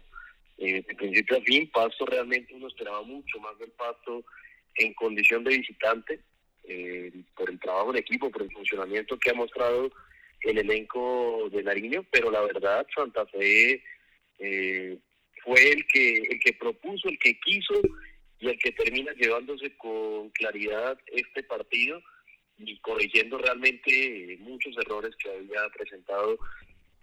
eh, 0.58 0.84
de 0.88 0.96
principio 0.96 1.38
a 1.38 1.42
fin. 1.42 1.70
Pasto 1.70 2.06
realmente 2.06 2.54
uno 2.54 2.68
esperaba 2.68 3.02
mucho 3.04 3.40
más 3.40 3.58
del 3.60 3.72
Pasto 3.72 4.24
en 4.76 4.94
condición 4.94 5.44
de 5.44 5.58
visitante 5.58 6.20
eh, 6.64 7.12
por 7.36 7.50
el 7.50 7.60
trabajo 7.60 7.92
en 7.92 7.98
equipo, 7.98 8.32
por 8.32 8.42
el 8.42 8.52
funcionamiento 8.52 9.18
que 9.18 9.32
ha 9.32 9.34
mostrado 9.34 9.92
el 10.42 10.58
elenco 10.58 11.50
de 11.52 11.64
Nariño, 11.64 12.06
pero 12.12 12.32
la 12.32 12.42
verdad 12.42 12.86
Santa 12.96 13.26
Fe 13.26 13.84
eh, 14.40 14.98
fue 15.48 15.70
el 15.70 15.88
que 15.88 16.18
el 16.18 16.40
que 16.42 16.54
propuso, 16.54 17.08
el 17.08 17.18
que 17.20 17.40
quiso 17.40 17.74
y 18.40 18.50
el 18.50 18.60
que 18.60 18.74
termina 18.74 19.14
llevándose 19.14 19.76
con 19.78 20.30
claridad 20.32 21.00
este 21.08 21.42
partido 21.44 22.02
y 22.58 22.78
corrigiendo 22.80 23.38
realmente 23.38 24.36
muchos 24.42 24.76
errores 24.78 25.16
que 25.16 25.30
había 25.30 25.70
presentado 25.70 26.38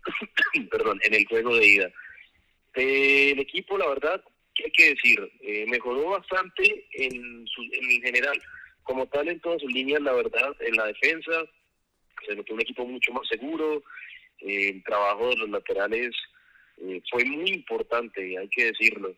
perdón, 0.70 1.00
en 1.02 1.14
el 1.14 1.24
juego 1.26 1.56
de 1.56 1.66
ida. 1.66 1.92
El 2.74 3.38
equipo, 3.38 3.78
la 3.78 3.88
verdad, 3.88 4.22
¿qué 4.54 4.64
hay 4.64 4.72
que 4.72 4.88
decir? 4.90 5.32
Eh, 5.40 5.64
mejoró 5.66 6.10
bastante 6.10 6.86
en, 6.92 7.46
su, 7.46 7.62
en 7.62 8.02
general 8.02 8.38
como 8.82 9.06
tal 9.06 9.28
en 9.28 9.40
todas 9.40 9.62
sus 9.62 9.72
líneas, 9.72 10.02
la 10.02 10.12
verdad, 10.12 10.54
en 10.60 10.76
la 10.76 10.86
defensa 10.88 11.44
se 12.26 12.36
notó 12.36 12.54
un 12.54 12.60
equipo 12.60 12.86
mucho 12.86 13.12
más 13.12 13.26
seguro, 13.28 13.82
eh, 14.40 14.68
el 14.74 14.84
trabajo 14.84 15.30
de 15.30 15.36
los 15.36 15.48
laterales 15.48 16.14
eh, 16.78 17.00
fue 17.10 17.24
muy 17.24 17.50
importante, 17.50 18.38
hay 18.38 18.48
que 18.48 18.66
decirlo. 18.66 19.14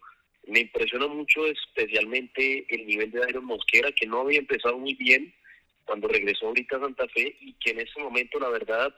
Me 0.46 0.60
impresiona 0.60 1.06
mucho 1.08 1.46
especialmente 1.46 2.66
el 2.68 2.86
nivel 2.86 3.10
de 3.10 3.20
Dairo 3.20 3.42
Mosquera, 3.42 3.90
que 3.92 4.06
no 4.06 4.20
había 4.20 4.38
empezado 4.38 4.78
muy 4.78 4.94
bien 4.94 5.34
cuando 5.84 6.08
regresó 6.08 6.48
ahorita 6.48 6.76
a 6.76 6.80
Santa 6.80 7.08
Fe 7.08 7.36
y 7.40 7.54
que 7.54 7.70
en 7.70 7.80
ese 7.80 8.00
momento, 8.00 8.38
la 8.38 8.48
verdad, 8.50 8.94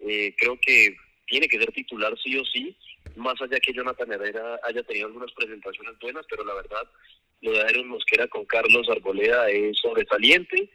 eh, 0.00 0.34
creo 0.36 0.58
que 0.60 0.96
tiene 1.26 1.48
que 1.48 1.58
ser 1.58 1.72
titular 1.72 2.14
sí 2.22 2.36
o 2.36 2.44
sí, 2.44 2.76
más 3.16 3.40
allá 3.40 3.58
que 3.60 3.72
Jonathan 3.72 4.12
Herrera 4.12 4.60
haya 4.64 4.82
tenido 4.82 5.06
algunas 5.06 5.32
presentaciones 5.32 5.98
buenas, 6.00 6.26
pero 6.28 6.44
la 6.44 6.54
verdad 6.54 6.88
lo 7.44 7.52
de 7.52 7.60
Aaron 7.60 7.88
Mosquera 7.88 8.26
con 8.28 8.44
Carlos 8.46 8.88
Arboleda 8.88 9.50
es 9.50 9.78
sobresaliente. 9.78 10.70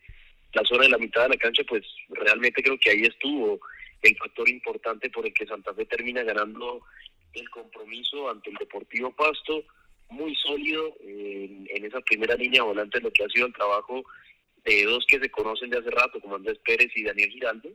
La 0.54 0.64
zona 0.64 0.84
de 0.84 0.90
la 0.90 0.98
mitad 0.98 1.24
de 1.24 1.30
la 1.30 1.38
cancha, 1.38 1.64
pues 1.68 1.84
realmente 2.10 2.62
creo 2.62 2.78
que 2.80 2.92
ahí 2.92 3.02
estuvo 3.04 3.60
el 4.02 4.16
factor 4.18 4.48
importante 4.48 5.10
por 5.10 5.26
el 5.26 5.34
que 5.34 5.46
Santa 5.46 5.74
Fe 5.74 5.86
termina 5.86 6.24
ganando 6.24 6.82
el 7.34 7.50
compromiso 7.50 8.30
ante 8.30 8.50
el 8.50 8.58
Deportivo 8.58 9.16
Pasto, 9.16 9.64
muy 10.10 10.36
sólido 10.36 10.96
en, 11.02 11.86
esa 11.86 12.02
primera 12.02 12.36
línea 12.36 12.64
volante, 12.64 13.00
lo 13.00 13.12
que 13.12 13.24
ha 13.24 13.30
sido 13.30 13.48
el 13.48 13.54
trabajo 13.54 14.04
de 14.66 14.84
dos 14.84 15.06
que 15.08 15.20
se 15.20 15.30
conocen 15.32 15.70
de 15.70 15.78
hace 15.78 15.90
rato, 15.92 16.20
como 16.20 16.36
Andrés 16.36 16.60
Pérez 16.66 16.92
y 16.96 17.04
Daniel 17.04 17.30
Giraldo, 17.30 17.70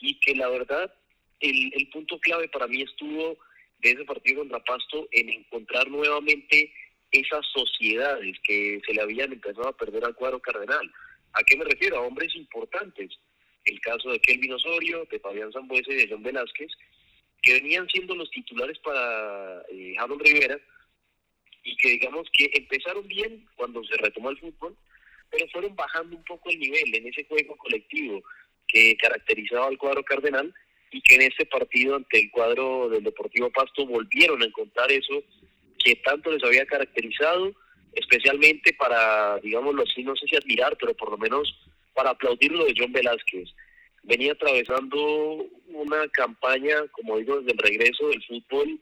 y 0.00 0.18
que 0.20 0.34
la 0.34 0.48
verdad, 0.48 0.92
el, 1.40 1.72
el 1.74 1.88
punto 1.90 2.18
clave 2.20 2.48
para 2.48 2.66
mí 2.66 2.82
estuvo 2.82 3.38
de 3.80 3.90
ese 3.90 4.04
partido 4.04 4.40
contra 4.40 4.64
Pasto 4.64 5.08
en 5.12 5.28
encontrar 5.28 5.88
nuevamente 5.88 6.72
esas 7.10 7.46
sociedades 7.52 8.36
que 8.42 8.80
se 8.84 8.92
le 8.92 9.02
habían 9.02 9.32
empezado 9.32 9.68
a 9.68 9.76
perder 9.76 10.04
al 10.04 10.14
cuadro 10.14 10.40
cardenal. 10.40 10.90
¿A 11.34 11.42
qué 11.44 11.56
me 11.56 11.64
refiero? 11.64 11.98
A 11.98 12.02
hombres 12.02 12.34
importantes. 12.34 13.10
El 13.64 13.80
caso 13.80 14.10
de 14.10 14.20
Kelvin 14.20 14.52
Osorio, 14.52 15.06
de 15.10 15.20
Fabián 15.20 15.52
Zambuese 15.52 15.92
y 15.92 15.96
de 15.96 16.08
John 16.10 16.22
Velázquez, 16.22 16.70
que 17.44 17.54
venían 17.54 17.86
siendo 17.88 18.14
los 18.14 18.30
titulares 18.30 18.78
para 18.78 19.62
eh, 19.70 19.94
Harold 19.98 20.22
Rivera 20.22 20.58
y 21.62 21.76
que 21.76 21.88
digamos 21.90 22.26
que 22.32 22.50
empezaron 22.54 23.06
bien 23.06 23.46
cuando 23.56 23.84
se 23.84 23.96
retomó 23.96 24.30
el 24.30 24.38
fútbol, 24.38 24.76
pero 25.30 25.46
fueron 25.48 25.74
bajando 25.76 26.16
un 26.16 26.24
poco 26.24 26.50
el 26.50 26.58
nivel 26.58 26.94
en 26.94 27.06
ese 27.08 27.24
juego 27.24 27.56
colectivo 27.56 28.22
que 28.66 28.96
caracterizaba 28.96 29.66
al 29.66 29.78
cuadro 29.78 30.02
cardenal 30.02 30.52
y 30.90 31.00
que 31.02 31.16
en 31.16 31.22
este 31.22 31.44
partido 31.46 31.96
ante 31.96 32.20
el 32.20 32.30
cuadro 32.30 32.88
del 32.88 33.04
Deportivo 33.04 33.50
Pasto 33.50 33.86
volvieron 33.86 34.42
a 34.42 34.46
encontrar 34.46 34.90
eso 34.92 35.22
que 35.82 35.96
tanto 35.96 36.30
les 36.30 36.42
había 36.44 36.64
caracterizado, 36.66 37.52
especialmente 37.92 38.72
para, 38.74 39.38
digámoslo 39.40 39.82
así, 39.82 40.02
no 40.02 40.16
sé 40.16 40.26
si 40.28 40.36
admirar, 40.36 40.76
pero 40.78 40.94
por 40.94 41.10
lo 41.10 41.18
menos 41.18 41.52
para 41.94 42.10
aplaudir 42.10 42.52
lo 42.52 42.64
de 42.64 42.74
John 42.76 42.92
Velázquez. 42.92 43.50
Venía 44.04 44.32
atravesando 44.32 45.46
una 45.68 46.08
campaña, 46.08 46.86
como 46.92 47.18
digo, 47.18 47.40
desde 47.40 47.52
el 47.52 47.58
regreso 47.58 48.08
del 48.08 48.22
fútbol, 48.24 48.80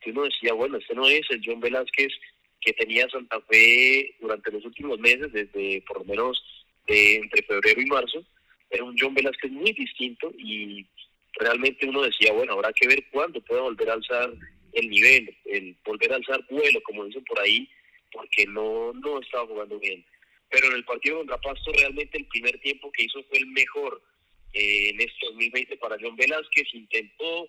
que 0.00 0.10
uno 0.10 0.24
decía, 0.24 0.52
bueno, 0.54 0.78
este 0.78 0.94
no 0.94 1.08
es 1.08 1.22
el 1.30 1.42
John 1.44 1.60
Velázquez 1.60 2.12
que 2.60 2.72
tenía 2.74 3.08
Santa 3.08 3.40
Fe 3.42 4.14
durante 4.20 4.50
los 4.52 4.64
últimos 4.64 4.98
meses, 4.98 5.32
desde 5.32 5.82
por 5.86 5.98
lo 5.98 6.04
menos 6.04 6.42
entre 6.86 7.42
febrero 7.42 7.80
y 7.80 7.86
marzo. 7.86 8.24
Era 8.70 8.84
un 8.84 8.96
John 8.98 9.14
Velázquez 9.14 9.50
muy 9.50 9.72
distinto 9.72 10.32
y 10.38 10.86
realmente 11.34 11.88
uno 11.88 12.02
decía, 12.02 12.32
bueno, 12.32 12.54
habrá 12.54 12.72
que 12.72 12.88
ver 12.88 13.04
cuándo 13.10 13.40
puede 13.42 13.60
volver 13.60 13.90
a 13.90 13.94
alzar 13.94 14.32
el 14.72 14.88
nivel, 14.88 15.36
el 15.44 15.76
volver 15.84 16.12
a 16.12 16.16
alzar 16.16 16.44
vuelo, 16.48 16.80
como 16.84 17.04
dicen 17.04 17.24
por 17.24 17.40
ahí, 17.40 17.68
porque 18.10 18.46
no, 18.46 18.92
no 18.94 19.20
estaba 19.20 19.46
jugando 19.46 19.78
bien. 19.78 20.04
Pero 20.50 20.68
en 20.68 20.74
el 20.74 20.84
partido 20.84 21.18
contra 21.18 21.38
Pasto 21.38 21.72
realmente 21.72 22.18
el 22.18 22.26
primer 22.26 22.58
tiempo 22.60 22.90
que 22.92 23.04
hizo 23.04 23.22
fue 23.24 23.38
el 23.38 23.46
mejor 23.48 24.02
eh, 24.52 24.90
en 24.90 25.00
este 25.00 25.26
2020 25.26 25.76
para 25.78 25.96
John 26.00 26.16
Velázquez, 26.16 26.66
intentó, 26.74 27.48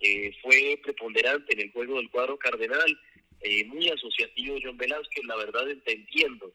eh, 0.00 0.32
fue 0.42 0.78
preponderante 0.82 1.52
en 1.54 1.60
el 1.60 1.72
juego 1.72 1.96
del 1.96 2.10
cuadro 2.10 2.38
cardenal, 2.38 2.98
eh, 3.40 3.64
muy 3.64 3.88
asociativo 3.88 4.58
John 4.62 4.76
Velázquez, 4.76 5.24
la 5.24 5.36
verdad 5.36 5.70
entendiendo 5.70 6.52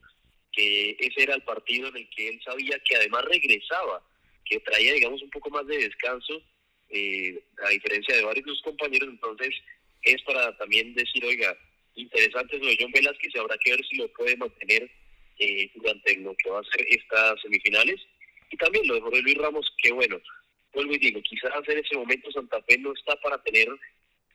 que 0.52 0.98
ese 1.00 1.24
era 1.24 1.36
el 1.36 1.44
partido 1.44 1.90
en 1.90 1.98
el 1.98 2.10
que 2.10 2.30
él 2.30 2.42
sabía 2.44 2.80
que 2.80 2.96
además 2.96 3.26
regresaba, 3.26 4.04
que 4.46 4.60
traía 4.62 4.94
digamos 4.94 5.22
un 5.22 5.30
poco 5.30 5.50
más 5.50 5.66
de 5.68 5.78
descanso, 5.78 6.42
a 6.92 7.70
diferencia 7.70 8.16
de 8.16 8.24
varios 8.24 8.46
de 8.46 8.52
sus 8.52 8.64
compañeros, 8.64 9.10
entonces 9.10 9.54
es 10.02 10.22
para 10.24 10.58
también 10.58 10.94
decir, 10.96 11.24
oiga, 11.24 11.56
interesante 11.96 12.58
lo 12.58 12.66
de 12.66 12.78
John 12.80 12.92
Velázquez, 12.92 13.36
habrá 13.36 13.58
que 13.58 13.72
ver 13.72 13.86
si 13.86 13.98
lo 13.98 14.08
puede 14.14 14.36
mantener 14.38 14.90
eh, 15.40 15.72
durante 15.76 16.18
lo 16.18 16.36
que 16.36 16.50
va 16.50 16.60
a 16.60 16.64
ser 16.76 16.86
estas 16.90 17.42
semifinales. 17.42 18.02
Y 18.50 18.58
también 18.58 18.88
lo 18.88 18.96
de 18.96 19.02
Jorge 19.02 19.22
Luis 19.22 19.38
Ramos, 19.38 19.74
que 19.78 19.92
bueno, 19.92 20.18
vuelvo 20.74 20.94
y 20.94 20.98
digo, 20.98 21.22
quizás 21.22 21.52
en 21.68 21.78
ese 21.78 21.96
momento 21.96 22.32
Santa 22.32 22.62
Fe 22.64 22.78
no 22.78 22.94
está 22.94 23.16
para 23.18 23.42
tener 23.44 23.68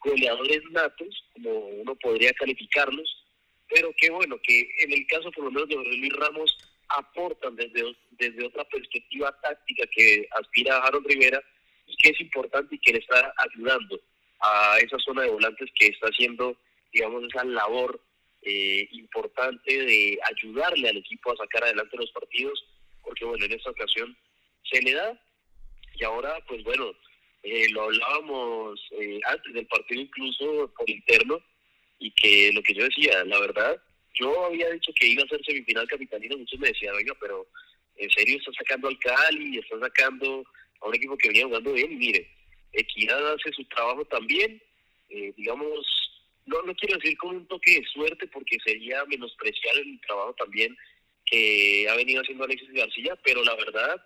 goleadores 0.01 0.63
natos, 0.71 1.25
como 1.33 1.51
uno 1.51 1.95
podría 1.97 2.33
calificarlos, 2.35 3.25
pero 3.69 3.93
qué 3.97 4.11
bueno, 4.11 4.37
que 4.43 4.69
en 4.81 4.93
el 4.93 5.07
caso 5.07 5.31
por 5.33 5.45
lo 5.45 5.51
menos 5.51 5.69
de 5.69 5.77
Jorge 5.77 5.97
Luis 5.97 6.13
Ramos 6.13 6.59
aportan 6.89 7.57
desde, 7.57 7.97
desde 8.13 8.47
otra 8.47 8.65
perspectiva 8.65 9.37
táctica 9.43 9.85
que 9.95 10.29
aspira 10.33 10.77
a 10.77 10.87
Harold 10.87 11.07
Rivera 11.07 11.43
y 11.87 11.97
que 11.97 12.11
es 12.11 12.21
importante 12.21 12.75
y 12.75 12.79
que 12.79 12.93
le 12.93 12.99
está 12.99 13.33
ayudando 13.37 14.01
a 14.41 14.79
esa 14.79 14.99
zona 14.99 15.23
de 15.23 15.31
volantes 15.31 15.71
que 15.75 15.87
está 15.87 16.09
haciendo, 16.09 16.57
digamos, 16.93 17.25
esa 17.25 17.45
labor 17.45 18.01
eh, 18.43 18.87
importante 18.93 19.73
de 19.73 20.19
ayudarle 20.23 20.89
al 20.91 20.99
equipo 20.99 21.33
a 21.33 21.37
sacar 21.37 21.65
adelante 21.65 21.97
los 21.97 22.11
partidos, 22.11 22.63
porque 23.05 23.25
bueno, 23.25 23.45
en 23.45 23.53
esta 23.53 23.71
ocasión 23.71 24.17
se 24.71 24.81
le 24.83 24.95
da. 24.95 25.21
Y 25.97 26.05
ahora, 26.05 26.39
pues 26.49 26.63
bueno, 26.65 26.93
eh, 27.43 27.69
lo 27.71 27.83
hablábamos 27.85 28.81
eh, 28.99 29.21
antes 29.27 29.53
del 29.53 29.67
partido 29.67 30.01
incluso 30.01 30.73
por 30.77 30.89
interno 30.89 31.41
y 31.99 32.11
que 32.13 32.53
lo 32.53 32.63
que 32.63 32.75
yo 32.75 32.85
decía, 32.85 33.25
la 33.25 33.39
verdad, 33.41 33.81
yo 34.15 34.47
había 34.47 34.71
dicho 34.71 34.93
que 34.99 35.09
iba 35.09 35.23
a 35.23 35.29
ser 35.29 35.45
semifinal 35.45 35.87
capitalino, 35.89 36.39
muchos 36.39 36.59
me 36.59 36.69
decían, 36.69 36.95
oiga, 36.95 37.15
pero 37.21 37.47
en 37.97 38.11
serio 38.11 38.39
está 38.39 38.53
sacando 38.53 38.89
al 38.89 38.99
Cali, 38.99 39.59
está 39.59 39.79
sacando 39.79 40.45
a 40.81 40.89
un 40.89 40.95
equipo 40.95 41.17
que 41.17 41.29
venía 41.29 41.47
jugando 41.47 41.73
bien 41.73 41.93
y 41.93 41.97
mire, 41.97 42.31
Equidad 42.73 43.35
hace 43.35 43.53
su 43.53 43.65
trabajo 43.67 44.05
también, 44.07 44.61
eh, 45.09 45.33
digamos, 45.37 45.87
no, 46.47 46.61
no 46.63 46.75
quiero 46.75 46.99
decir 46.99 47.17
con 47.19 47.37
un 47.37 47.47
toque 47.47 47.81
de 47.81 47.87
suerte 47.87 48.27
porque 48.29 48.59
sería 48.65 49.05
menospreciar 49.05 49.79
el 49.79 50.01
trabajo 50.01 50.35
también 50.35 50.77
que 51.27 51.87
ha 51.89 51.97
venido 51.97 52.21
haciendo 52.23 52.45
Alexis 52.45 52.73
García, 52.73 53.17
pero 53.25 53.43
la 53.45 53.55
verdad, 53.57 54.01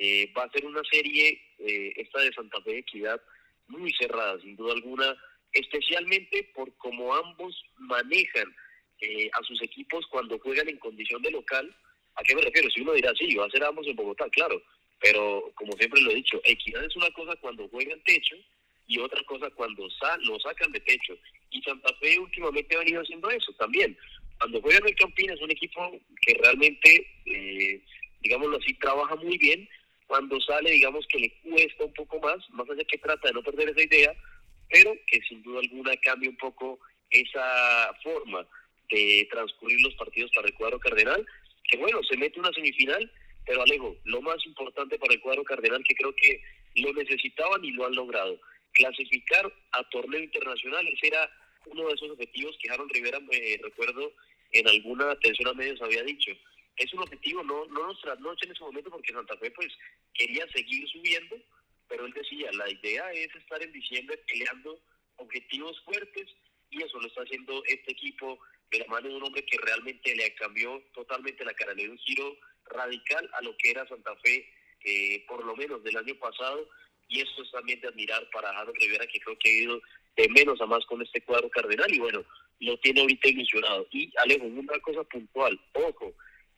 Eh, 0.00 0.32
va 0.32 0.44
a 0.44 0.50
ser 0.52 0.64
una 0.64 0.82
serie, 0.88 1.42
eh, 1.58 1.92
esta 1.96 2.20
de 2.20 2.32
Santa 2.32 2.62
Fe 2.62 2.70
de 2.70 2.78
Equidad, 2.78 3.20
muy 3.66 3.92
cerrada, 3.98 4.40
sin 4.40 4.54
duda 4.54 4.72
alguna, 4.74 5.16
especialmente 5.50 6.44
por 6.54 6.72
cómo 6.76 7.12
ambos 7.16 7.52
manejan 7.78 8.54
eh, 9.00 9.28
a 9.32 9.42
sus 9.42 9.60
equipos 9.60 10.06
cuando 10.06 10.38
juegan 10.38 10.68
en 10.68 10.78
condición 10.78 11.20
de 11.22 11.32
local. 11.32 11.66
¿A 12.14 12.22
qué 12.22 12.32
me 12.36 12.42
refiero? 12.42 12.70
Si 12.70 12.80
uno 12.80 12.92
dirá, 12.92 13.10
sí, 13.18 13.34
va 13.34 13.46
a 13.46 13.50
ser 13.50 13.64
ambos 13.64 13.88
en 13.88 13.96
Bogotá, 13.96 14.28
claro, 14.30 14.62
pero 15.00 15.50
como 15.56 15.72
siempre 15.72 16.00
lo 16.00 16.12
he 16.12 16.22
dicho, 16.22 16.40
Equidad 16.44 16.84
es 16.84 16.94
una 16.94 17.10
cosa 17.10 17.34
cuando 17.40 17.68
juegan 17.68 18.00
techo 18.04 18.36
y 18.86 19.00
otra 19.00 19.22
cosa 19.24 19.50
cuando 19.50 19.90
sa 19.98 20.16
lo 20.18 20.38
sacan 20.38 20.70
de 20.70 20.80
techo. 20.80 21.18
Y 21.50 21.60
Santa 21.62 21.92
Fe 21.98 22.20
últimamente 22.20 22.76
ha 22.76 22.84
venido 22.84 23.02
haciendo 23.02 23.28
eso 23.30 23.52
también. 23.54 23.98
Cuando 24.38 24.60
juegan 24.62 24.86
el 24.86 24.94
Campín 24.94 25.30
es 25.30 25.40
un 25.40 25.50
equipo 25.50 25.90
que 26.22 26.34
realmente, 26.34 27.06
eh, 27.26 27.82
digámoslo 28.20 28.58
así, 28.58 28.74
trabaja 28.74 29.16
muy 29.16 29.36
bien. 29.38 29.68
Cuando 30.06 30.40
sale, 30.40 30.70
digamos 30.70 31.06
que 31.08 31.18
le 31.18 31.30
cuesta 31.42 31.84
un 31.84 31.92
poco 31.92 32.20
más, 32.20 32.38
más 32.50 32.68
allá 32.70 32.84
que 32.84 32.98
trata 32.98 33.28
de 33.28 33.34
no 33.34 33.42
perder 33.42 33.70
esa 33.70 33.82
idea, 33.82 34.14
pero 34.70 34.94
que 35.06 35.20
sin 35.28 35.42
duda 35.42 35.60
alguna 35.60 35.96
cambia 35.96 36.30
un 36.30 36.36
poco 36.36 36.78
esa 37.10 37.94
forma 38.02 38.46
de 38.90 39.28
transcurrir 39.30 39.80
los 39.82 39.94
partidos 39.94 40.30
para 40.34 40.48
el 40.48 40.54
cuadro 40.54 40.78
cardenal, 40.78 41.26
que 41.64 41.76
bueno, 41.76 42.00
se 42.04 42.16
mete 42.16 42.40
una 42.40 42.52
semifinal, 42.52 43.10
pero 43.46 43.62
Alejo, 43.62 43.96
lo 44.04 44.22
más 44.22 44.44
importante 44.46 44.98
para 44.98 45.14
el 45.14 45.20
cuadro 45.20 45.44
cardenal 45.44 45.82
que 45.84 45.94
creo 45.94 46.14
que 46.14 46.40
lo 46.76 46.92
necesitaban 46.92 47.64
y 47.64 47.72
lo 47.72 47.86
han 47.86 47.94
logrado, 47.94 48.38
clasificar 48.72 49.52
a 49.72 49.82
torneo 49.90 50.22
internacional, 50.22 50.86
ese 50.88 51.08
era 51.08 51.30
uno 51.70 51.88
de 51.88 51.94
esos 51.94 52.10
objetivos 52.10 52.56
que 52.60 52.70
Aaron 52.70 52.88
Rivera, 52.88 53.20
me 53.20 53.58
recuerdo, 53.62 54.12
en 54.52 54.68
alguna 54.68 55.10
atención 55.10 55.48
a 55.48 55.54
medios 55.54 55.80
había 55.82 56.02
dicho. 56.02 56.32
Es 56.76 56.92
un 56.94 57.00
objetivo, 57.00 57.42
no, 57.42 57.66
no 57.66 57.86
nos 57.88 58.00
trasnoche 58.00 58.46
en 58.46 58.52
ese 58.52 58.62
momento 58.62 58.90
porque 58.90 59.12
Santa 59.12 59.36
Fe 59.38 59.50
pues 59.50 59.68
quería 60.14 60.46
seguir 60.48 60.88
subiendo, 60.88 61.36
pero 61.88 62.06
él 62.06 62.12
decía, 62.12 62.50
la 62.52 62.70
idea 62.70 63.10
es 63.12 63.34
estar 63.34 63.62
en 63.62 63.72
diciembre 63.72 64.18
peleando 64.28 64.80
objetivos 65.16 65.80
fuertes 65.84 66.28
y 66.70 66.82
eso 66.82 67.00
lo 67.00 67.08
está 67.08 67.22
haciendo 67.22 67.62
este 67.64 67.92
equipo 67.92 68.38
de 68.70 68.78
la 68.80 68.86
mano 68.86 69.08
de 69.08 69.16
un 69.16 69.24
hombre 69.24 69.44
que 69.44 69.58
realmente 69.58 70.14
le 70.14 70.34
cambió 70.34 70.82
totalmente 70.92 71.44
la 71.44 71.54
cara, 71.54 71.74
le 71.74 71.84
dio 71.84 71.92
un 71.92 71.98
giro 71.98 72.36
radical 72.66 73.28
a 73.32 73.42
lo 73.42 73.56
que 73.56 73.70
era 73.70 73.88
Santa 73.88 74.14
Fe, 74.16 74.46
eh, 74.84 75.24
por 75.26 75.44
lo 75.44 75.56
menos 75.56 75.82
del 75.82 75.96
año 75.96 76.14
pasado, 76.16 76.68
y 77.08 77.20
esto 77.20 77.42
es 77.42 77.50
también 77.50 77.80
de 77.80 77.88
admirar 77.88 78.28
para 78.30 78.50
Harold 78.50 78.78
Rivera, 78.78 79.06
que 79.06 79.20
creo 79.20 79.38
que 79.38 79.48
ha 79.48 79.62
ido 79.62 79.82
de 80.18 80.28
menos 80.30 80.60
a 80.60 80.66
más 80.66 80.84
con 80.86 81.00
este 81.00 81.20
cuadro 81.22 81.48
cardenal, 81.48 81.92
y 81.94 82.00
bueno, 82.00 82.24
lo 82.58 82.76
tiene 82.80 83.00
ahorita 83.02 83.28
ilusionado. 83.28 83.86
Y 83.92 84.12
Alejo, 84.18 84.46
una 84.46 84.76
cosa 84.80 85.04
puntual, 85.04 85.58
ojo, 85.74 86.12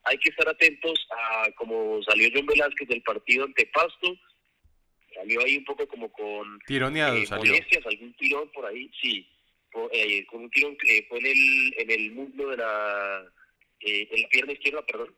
hay 0.05 0.17
que 0.17 0.31
estar 0.31 0.49
atentos 0.49 0.99
a 1.11 1.51
como 1.57 2.03
salió 2.03 2.31
John 2.35 2.47
Velázquez 2.47 2.89
del 2.89 3.03
partido 3.03 3.45
ante 3.45 3.67
Pasto, 3.67 4.17
salió 5.15 5.45
ahí 5.45 5.59
un 5.59 5.65
poco 5.67 5.87
como 5.87 6.11
con 6.11 6.59
Tironeado, 6.67 7.17
eh, 7.19 7.27
salió. 7.27 7.53
molestias, 7.53 7.85
algún 7.85 8.15
tirón 8.15 8.51
por 8.53 8.65
ahí, 8.65 8.91
sí, 8.99 9.29
por- 9.71 9.91
eh, 9.93 10.25
con 10.27 10.45
un 10.45 10.51
tirón 10.51 10.75
que 10.79 11.05
fue 11.07 11.19
en 11.19 11.27
el, 11.27 11.75
en 11.77 11.91
el 11.91 12.13
muslo 12.13 12.49
de 12.49 12.57
la, 12.57 13.27
eh, 13.81 14.09
en 14.11 14.23
la 14.23 14.29
pierna 14.29 14.53
izquierda, 14.55 14.87
perdón, 14.87 15.15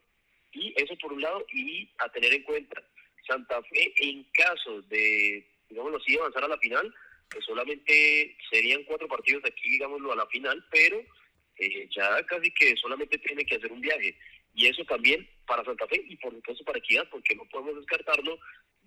y 0.51 0.73
eso 0.75 0.97
por 0.97 1.13
un 1.13 1.21
lado, 1.21 1.45
y 1.53 1.89
a 1.99 2.09
tener 2.09 2.33
en 2.33 2.43
cuenta, 2.43 2.83
Santa 3.25 3.63
Fe 3.63 3.93
en 4.01 4.25
caso 4.33 4.81
de, 4.83 5.47
digámoslo 5.69 5.97
así, 5.97 6.17
avanzar 6.17 6.43
a 6.43 6.49
la 6.49 6.57
final, 6.57 6.93
solamente 7.41 8.37
serían 8.51 8.83
cuatro 8.83 9.07
partidos 9.07 9.43
de 9.43 9.49
aquí, 9.49 9.69
digámoslo, 9.71 10.11
a 10.11 10.15
la 10.15 10.27
final, 10.27 10.63
pero 10.71 11.03
eh, 11.57 11.89
ya 11.95 12.23
casi 12.25 12.51
que 12.51 12.75
solamente 12.77 13.17
tiene 13.17 13.45
que 13.45 13.55
hacer 13.55 13.71
un 13.71 13.81
viaje. 13.81 14.17
Y 14.55 14.67
eso 14.67 14.83
también 14.85 15.27
para 15.45 15.63
Santa 15.63 15.87
Fe 15.87 16.03
y 16.07 16.15
por 16.17 16.33
supuesto 16.33 16.63
para 16.63 16.79
Equidad, 16.79 17.09
porque 17.09 17.35
no 17.35 17.45
podemos 17.45 17.75
descartarlo, 17.75 18.37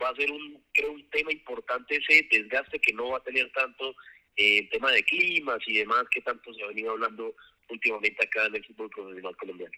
va 0.00 0.10
a 0.10 0.16
ser 0.16 0.30
un, 0.30 0.62
creo, 0.72 0.92
un 0.92 1.10
tema 1.10 1.32
importante 1.32 1.96
ese 1.96 2.26
desgaste 2.30 2.78
que 2.78 2.92
no 2.92 3.10
va 3.10 3.18
a 3.18 3.22
tener 3.22 3.50
tanto 3.52 3.90
eh, 4.36 4.58
el 4.58 4.68
tema 4.68 4.92
de 4.92 5.02
climas 5.02 5.58
y 5.66 5.78
demás 5.78 6.04
que 6.10 6.20
tanto 6.20 6.52
se 6.54 6.62
ha 6.62 6.68
venido 6.68 6.92
hablando 6.92 7.34
últimamente 7.68 8.24
acá 8.24 8.46
en 8.46 8.56
el 8.56 8.64
fútbol 8.64 8.90
profesional 8.90 9.36
colombiano. 9.36 9.74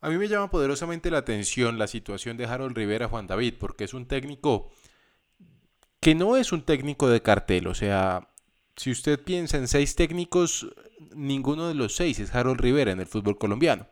A 0.00 0.10
mí 0.10 0.18
me 0.18 0.28
llama 0.28 0.50
poderosamente 0.50 1.10
la 1.10 1.18
atención 1.18 1.78
la 1.78 1.86
situación 1.86 2.36
de 2.36 2.44
Harold 2.44 2.76
Rivera 2.76 3.08
Juan 3.08 3.26
David, 3.26 3.54
porque 3.58 3.84
es 3.84 3.94
un 3.94 4.06
técnico 4.06 4.70
que 6.06 6.14
no 6.14 6.36
es 6.36 6.52
un 6.52 6.62
técnico 6.62 7.08
de 7.08 7.20
cartel. 7.20 7.66
O 7.66 7.74
sea, 7.74 8.28
si 8.76 8.92
usted 8.92 9.20
piensa 9.20 9.56
en 9.56 9.66
seis 9.66 9.96
técnicos, 9.96 10.68
ninguno 11.16 11.66
de 11.66 11.74
los 11.74 11.96
seis 11.96 12.20
es 12.20 12.32
Harold 12.32 12.60
Rivera 12.60 12.92
en 12.92 13.00
el 13.00 13.08
fútbol 13.08 13.38
colombiano. 13.38 13.88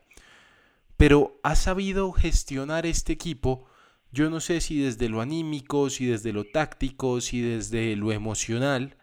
Pero 0.95 1.37
ha 1.43 1.57
sabido 1.57 2.13
gestionar 2.13 2.85
este 2.85 3.11
equipo, 3.11 3.65
yo 4.13 4.29
no 4.29 4.39
sé 4.39 4.61
si 4.61 4.79
desde 4.79 5.09
lo 5.09 5.19
anímico, 5.19 5.89
si 5.89 6.05
desde 6.05 6.31
lo 6.31 6.45
táctico, 6.45 7.19
si 7.19 7.41
desde 7.41 7.97
lo 7.97 8.13
emocional, 8.13 8.95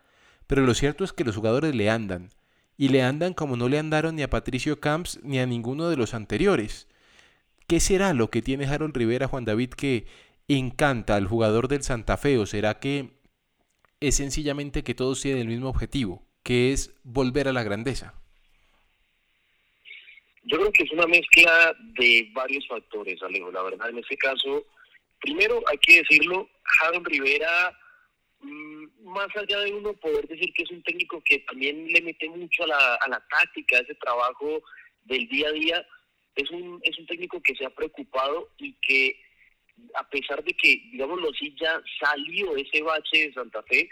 pero 0.47 0.65
lo 0.65 0.73
cierto 0.73 1.05
es 1.05 1.13
que 1.13 1.25
los 1.25 1.37
jugadores 1.37 1.75
le 1.75 1.91
andan. 1.91 2.31
Y 2.79 2.89
le 2.89 3.03
andan 3.03 3.35
como 3.35 3.59
no 3.59 3.69
le 3.69 3.79
andaron 3.79 4.17
ni 4.17 4.23
a 4.23 4.31
Patricio 4.31 4.81
Camps 4.81 5.21
ni 5.23 5.39
a 5.39 5.45
ninguno 5.45 5.91
de 5.91 5.99
los 5.99 6.15
anteriores. 6.15 6.89
¿Qué 7.67 7.79
será 7.79 8.15
lo 8.15 8.31
que 8.31 8.41
tiene 8.41 8.65
Harold 8.65 8.97
Rivera 8.97 9.29
Juan 9.29 9.45
David 9.45 9.69
que 9.75 10.07
encanta 10.49 11.17
al 11.17 11.27
jugador 11.27 11.69
del 11.69 11.83
Santa 11.83 12.17
Fe? 12.17 12.39
¿O 12.39 12.47
será 12.47 12.79
que 12.79 13.11
es 14.01 14.17
sencillamente 14.17 14.83
que 14.83 14.95
todos 14.95 15.21
tienen 15.21 15.43
el 15.43 15.49
mismo 15.49 15.69
objetivo, 15.69 16.23
que 16.43 16.73
es 16.73 16.95
volver 17.05 17.49
a 17.49 17.53
la 17.53 17.63
grandeza? 17.63 18.15
Yo 20.45 20.59
creo 20.59 20.73
que 20.73 20.83
es 20.83 20.91
una 20.91 21.07
mezcla 21.07 21.75
de 21.99 22.29
varios 22.33 22.67
factores, 22.67 23.23
Alejo. 23.23 23.53
La 23.53 23.63
verdad, 23.63 23.91
en 23.91 23.99
este 23.99 24.17
caso, 24.17 24.67
primero 25.21 25.63
hay 25.69 25.79
que 25.79 25.99
decirlo, 25.99 26.49
Harold 26.81 27.07
Rivera, 27.07 27.79
mm, 28.41 29.05
más 29.05 29.29
allá 29.37 29.61
de 29.61 29.73
uno 29.73 29.93
poder 29.95 30.27
decir 30.27 30.53
que 30.53 30.65
es 30.65 30.71
un 30.71 30.83
técnico 30.83 31.23
que 31.25 31.39
también 31.41 31.87
le 31.87 32.03
mete 32.03 32.29
mucho 32.29 32.65
a 32.65 32.67
la, 32.67 32.95
a 32.97 33.09
la 33.09 33.25
táctica, 33.29 33.77
a 33.77 33.81
ese 33.81 33.95
trabajo 33.95 34.63
del 35.05 35.29
día 35.29 35.49
a 35.49 35.53
día, 35.53 35.87
es 36.35 36.51
un, 36.51 36.81
es 36.83 36.99
un 36.99 37.07
técnico 37.07 37.41
que 37.41 37.55
se 37.55 37.65
ha 37.65 37.71
preocupado 37.71 38.51
y 38.59 38.75
que 38.81 39.21
a 39.95 40.09
pesar 40.09 40.43
de 40.45 40.53
que, 40.55 40.83
digámoslo 40.93 41.31
así, 41.31 41.55
ya 41.61 41.81
salió 42.01 42.57
ese 42.57 42.83
bache 42.83 43.29
de 43.29 43.33
Santa 43.33 43.63
Fe, 43.65 43.89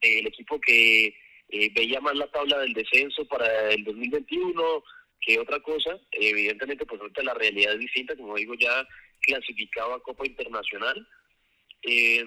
el 0.00 0.26
equipo 0.26 0.60
que 0.60 1.06
eh, 1.48 1.70
veía 1.74 2.00
más 2.00 2.16
la 2.16 2.30
tabla 2.30 2.58
del 2.58 2.74
descenso 2.74 3.26
para 3.26 3.70
el 3.70 3.84
2021 3.84 4.84
que 5.24 5.38
otra 5.38 5.58
cosa, 5.60 5.98
evidentemente 6.12 6.84
pues 6.84 7.00
ahorita 7.00 7.22
la 7.22 7.34
realidad 7.34 7.74
es 7.74 7.80
distinta, 7.80 8.16
como 8.16 8.36
digo, 8.36 8.54
ya 8.54 8.86
clasificado 9.20 9.94
a 9.94 10.02
Copa 10.02 10.26
Internacional. 10.26 11.08
Eh, 11.82 12.24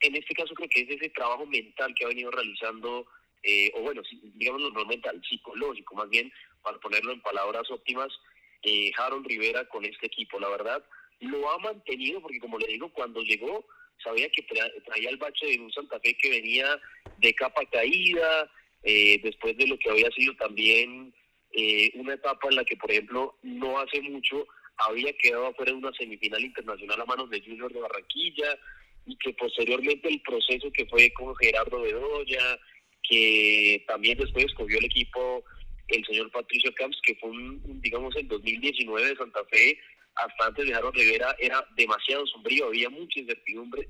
en 0.00 0.16
este 0.16 0.34
caso 0.34 0.54
creo 0.54 0.68
que 0.68 0.82
es 0.82 0.90
ese 0.90 1.10
trabajo 1.10 1.46
mental 1.46 1.94
que 1.94 2.04
ha 2.04 2.08
venido 2.08 2.30
realizando, 2.30 3.06
eh, 3.42 3.70
o 3.74 3.82
bueno, 3.82 4.02
sí, 4.08 4.20
digámoslo 4.34 4.70
no 4.70 4.84
mental, 4.84 5.20
psicológico 5.28 5.94
más 5.94 6.08
bien, 6.08 6.32
para 6.62 6.78
ponerlo 6.78 7.12
en 7.12 7.20
palabras 7.20 7.70
óptimas, 7.70 8.08
eh, 8.62 8.90
Harold 8.96 9.26
Rivera 9.26 9.68
con 9.68 9.84
este 9.84 10.06
equipo. 10.06 10.40
La 10.40 10.48
verdad, 10.48 10.84
lo 11.20 11.50
ha 11.50 11.58
mantenido 11.58 12.20
porque 12.20 12.38
como 12.40 12.58
le 12.58 12.66
digo, 12.66 12.90
cuando 12.92 13.22
llegó 13.22 13.64
sabía 14.02 14.28
que 14.30 14.46
tra- 14.46 14.72
traía 14.84 15.10
el 15.10 15.16
bache 15.18 15.46
de 15.46 15.58
un 15.60 15.72
Santa 15.72 16.00
Fe 16.00 16.14
que 16.16 16.30
venía 16.30 16.80
de 17.18 17.34
capa 17.34 17.64
caída, 17.66 18.50
eh, 18.82 19.20
después 19.22 19.56
de 19.58 19.66
lo 19.66 19.78
que 19.78 19.90
había 19.90 20.10
sido 20.12 20.34
también 20.36 21.12
eh, 21.52 21.90
una 21.94 22.14
etapa 22.14 22.48
en 22.48 22.56
la 22.56 22.64
que, 22.64 22.76
por 22.76 22.90
ejemplo, 22.90 23.36
no 23.42 23.78
hace 23.78 24.00
mucho 24.02 24.46
había 24.78 25.12
quedado 25.18 25.48
afuera 25.48 25.72
de 25.72 25.78
una 25.78 25.92
semifinal 25.92 26.42
internacional 26.42 27.00
a 27.00 27.04
manos 27.04 27.28
de 27.28 27.42
Junior 27.42 27.70
de 27.72 27.80
Barranquilla 27.80 28.58
y 29.04 29.16
que 29.16 29.34
posteriormente 29.34 30.08
el 30.08 30.22
proceso 30.22 30.70
que 30.72 30.86
fue 30.86 31.12
con 31.12 31.34
Gerardo 31.36 31.82
Bedoya, 31.82 32.58
que 33.02 33.84
también 33.86 34.16
después 34.18 34.46
escogió 34.46 34.78
el 34.78 34.84
equipo 34.86 35.44
el 35.88 36.04
señor 36.06 36.30
Patricio 36.30 36.72
Camps, 36.74 36.98
que 37.02 37.16
fue, 37.16 37.30
un, 37.30 37.80
digamos, 37.82 38.14
el 38.16 38.28
2019 38.28 39.08
de 39.08 39.16
Santa 39.16 39.44
Fe, 39.50 39.76
hasta 40.14 40.46
antes 40.46 40.66
de 40.66 40.74
Harold 40.74 40.94
Rivera, 40.94 41.34
era 41.38 41.64
demasiado 41.76 42.26
sombrío, 42.26 42.66
había 42.66 42.90
mucha 42.90 43.20
incertidumbre, 43.20 43.88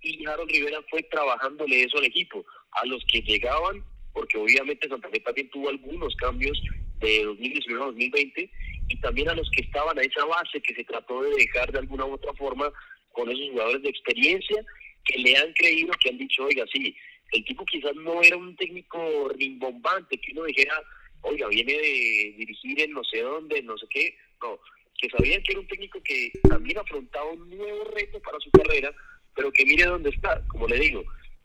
y 0.00 0.26
Harold 0.26 0.50
Rivera 0.50 0.78
fue 0.90 1.02
trabajándole 1.04 1.82
eso 1.82 1.98
al 1.98 2.04
equipo, 2.04 2.44
a 2.72 2.86
los 2.86 3.02
que 3.10 3.20
llegaban, 3.22 3.84
porque 4.12 4.38
obviamente 4.38 4.88
Santa 4.88 5.08
Fe 5.10 5.20
también 5.20 5.50
tuvo 5.50 5.68
algunos 5.68 6.14
cambios 6.16 6.60
de 7.00 7.24
2019 7.24 7.82
a 7.82 7.86
2020, 7.86 8.50
y 8.88 9.00
también 9.00 9.28
a 9.28 9.34
los 9.34 9.50
que 9.50 9.62
estaban 9.62 9.98
a 9.98 10.02
esa 10.02 10.24
base 10.24 10.60
que 10.60 10.74
se 10.74 10.84
trató 10.84 11.22
de 11.22 11.30
dejar 11.36 11.70
de 11.72 11.78
alguna 11.78 12.06
u 12.06 12.14
otra 12.14 12.32
forma 12.34 12.72
con 13.12 13.30
esos 13.30 13.50
jugadores 13.50 13.82
de 13.82 13.90
experiencia 13.90 14.64
que 15.04 15.18
le 15.18 15.36
han 15.36 15.52
creído, 15.54 15.92
que 16.00 16.10
han 16.10 16.18
dicho, 16.18 16.44
oiga, 16.44 16.64
sí, 16.72 16.94
el 17.32 17.44
tipo 17.44 17.64
quizás 17.66 17.94
no 17.96 18.22
era 18.22 18.36
un 18.36 18.56
técnico 18.56 19.28
rimbombante, 19.36 20.18
que 20.18 20.32
uno 20.32 20.44
dijera, 20.44 20.82
oiga, 21.22 21.48
viene 21.48 21.72
de 21.72 22.34
dirigir 22.38 22.80
en 22.80 22.92
no 22.92 23.04
sé 23.04 23.20
dónde, 23.20 23.62
no 23.62 23.76
sé 23.76 23.86
qué, 23.90 24.16
no, 24.40 24.58
que 24.98 25.08
sabían 25.08 25.42
que 25.42 25.52
era 25.52 25.60
un 25.60 25.66
técnico 25.68 26.00
que 26.02 26.30
también 26.48 26.78
afrontaba 26.78 27.30
un 27.30 27.48
nuevo 27.48 27.84
reto 27.94 28.20
para 28.20 28.38
su 28.40 28.50
carrera, 28.50 28.92
pero 29.34 29.50
que 29.52 29.64
mire 29.64 29.84
dónde 29.84 30.10
está, 30.10 30.42
como 30.48 30.66
le 30.66 30.78
digo, 30.78 31.04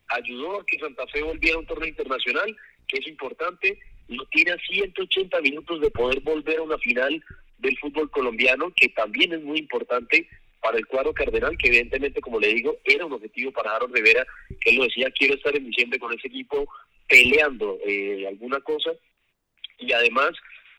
ayudó 0.09 0.59
a 0.59 0.65
que 0.65 0.79
Santa 0.79 1.07
Fe 1.07 1.21
volviera 1.21 1.55
a 1.55 1.59
un 1.59 1.65
torneo 1.65 1.87
internacional, 1.87 2.57
que 2.87 2.97
es 2.97 3.07
importante, 3.07 3.79
no 4.07 4.25
tiene 4.25 4.51
a 4.51 4.57
180 4.57 5.39
minutos 5.41 5.79
de 5.79 5.91
poder 5.91 6.19
volver 6.21 6.57
a 6.57 6.63
una 6.63 6.77
final 6.79 7.23
del 7.59 7.77
fútbol 7.77 8.09
colombiano, 8.09 8.73
que 8.75 8.89
también 8.89 9.33
es 9.33 9.41
muy 9.41 9.59
importante, 9.59 10.27
para 10.63 10.77
el 10.77 10.87
cuadro 10.87 11.13
cardenal, 11.13 11.57
que 11.57 11.67
evidentemente, 11.67 12.21
como 12.21 12.39
le 12.39 12.53
digo, 12.53 12.77
era 12.85 13.05
un 13.05 13.11
objetivo 13.11 13.51
para 13.51 13.75
Harold 13.75 13.93
Rivera, 13.93 14.25
que 14.61 14.69
él 14.69 14.77
lo 14.77 14.85
decía, 14.85 15.11
quiero 15.11 15.35
estar 15.35 15.53
en 15.55 15.65
diciembre 15.65 15.99
con 15.99 16.13
ese 16.13 16.27
equipo 16.27 16.65
peleando 17.07 17.77
eh, 17.85 18.25
alguna 18.27 18.61
cosa. 18.61 18.91
Y 19.77 19.91
además, 19.91 20.31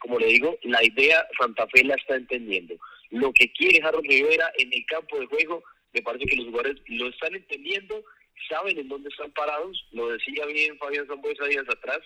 como 0.05 0.19
le 0.19 0.27
digo, 0.27 0.59
la 0.65 0.85
idea 0.85 1.27
Santa 1.41 1.67
Fe 1.69 1.83
la 1.83 1.95
está 1.95 2.17
entendiendo. 2.17 2.75
Lo 3.09 3.33
que 3.33 3.51
quiere 3.53 3.83
Harold 3.83 4.07
Rivera 4.07 4.53
en 4.59 4.71
el 4.71 4.85
campo 4.85 5.19
de 5.19 5.25
juego, 5.25 5.65
me 5.95 6.03
parece 6.03 6.27
que 6.27 6.37
los 6.37 6.45
jugadores 6.45 6.77
lo 6.89 7.09
están 7.09 7.35
entendiendo, 7.35 8.05
saben 8.47 8.79
en 8.79 8.89
dónde 8.89 9.09
están 9.09 9.33
parados, 9.33 9.83
lo 9.93 10.11
decía 10.11 10.45
bien 10.45 10.77
Fabián 10.77 11.07
Zambuesa 11.07 11.47
días 11.47 11.65
atrás, 11.71 12.01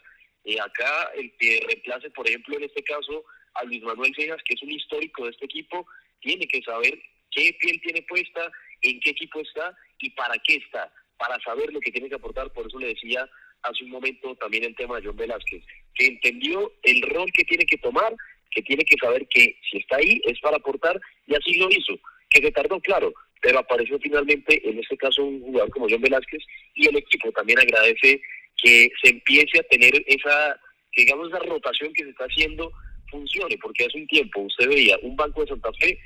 eh, 0.44 0.60
acá 0.60 1.10
el 1.16 1.32
que 1.38 1.60
reemplace, 1.66 2.08
por 2.10 2.28
ejemplo, 2.28 2.56
en 2.56 2.64
este 2.64 2.84
caso, 2.84 3.24
a 3.54 3.64
Luis 3.64 3.82
Manuel 3.82 4.14
Cejas, 4.14 4.40
que 4.44 4.54
es 4.54 4.62
un 4.62 4.70
histórico 4.70 5.24
de 5.24 5.30
este 5.30 5.46
equipo, 5.46 5.84
tiene 6.20 6.46
que 6.46 6.62
saber 6.62 6.96
qué 7.32 7.52
piel 7.58 7.80
tiene 7.80 8.02
puesta, 8.02 8.48
en 8.82 9.00
qué 9.00 9.10
equipo 9.10 9.40
está 9.40 9.76
y 9.98 10.10
para 10.10 10.34
qué 10.44 10.54
está, 10.54 10.92
para 11.16 11.36
saber 11.40 11.72
lo 11.72 11.80
que 11.80 11.90
tiene 11.90 12.08
que 12.08 12.14
aportar. 12.14 12.52
Por 12.52 12.68
eso 12.68 12.78
le 12.78 12.94
decía 12.94 13.28
hace 13.62 13.84
un 13.84 13.90
momento 13.90 14.34
también 14.36 14.64
el 14.64 14.76
tema 14.76 14.96
de 14.96 15.06
John 15.06 15.16
Velázquez, 15.16 15.62
que 15.94 16.06
entendió 16.06 16.72
el 16.82 17.02
rol 17.02 17.30
que 17.32 17.44
tiene 17.44 17.66
que 17.66 17.78
tomar, 17.78 18.14
que 18.50 18.62
tiene 18.62 18.84
que 18.84 18.96
saber 19.00 19.26
que 19.28 19.58
si 19.70 19.78
está 19.78 19.96
ahí 19.96 20.20
es 20.24 20.38
para 20.40 20.56
aportar 20.56 21.00
y 21.26 21.34
así 21.34 21.54
lo 21.54 21.68
hizo, 21.70 21.98
que 22.30 22.40
se 22.40 22.52
tardó, 22.52 22.80
claro, 22.80 23.12
pero 23.40 23.58
apareció 23.58 23.98
finalmente 23.98 24.60
en 24.68 24.78
este 24.78 24.96
caso 24.96 25.24
un 25.24 25.40
jugador 25.40 25.70
como 25.70 25.88
John 25.88 26.00
Velázquez 26.00 26.42
y 26.74 26.88
el 26.88 26.96
equipo 26.96 27.30
también 27.32 27.58
agradece 27.58 28.20
que 28.56 28.90
se 29.02 29.10
empiece 29.10 29.60
a 29.60 29.62
tener 29.64 29.92
esa, 30.06 30.60
digamos, 30.96 31.28
esa 31.28 31.38
rotación 31.40 31.92
que 31.92 32.04
se 32.04 32.10
está 32.10 32.24
haciendo 32.24 32.72
funcione, 33.10 33.56
porque 33.58 33.84
hace 33.84 33.98
un 33.98 34.06
tiempo 34.06 34.40
usted 34.40 34.68
veía 34.68 34.98
un 35.02 35.16
banco 35.16 35.42
de 35.42 35.48
Santa 35.48 35.72
Fe 35.80 35.98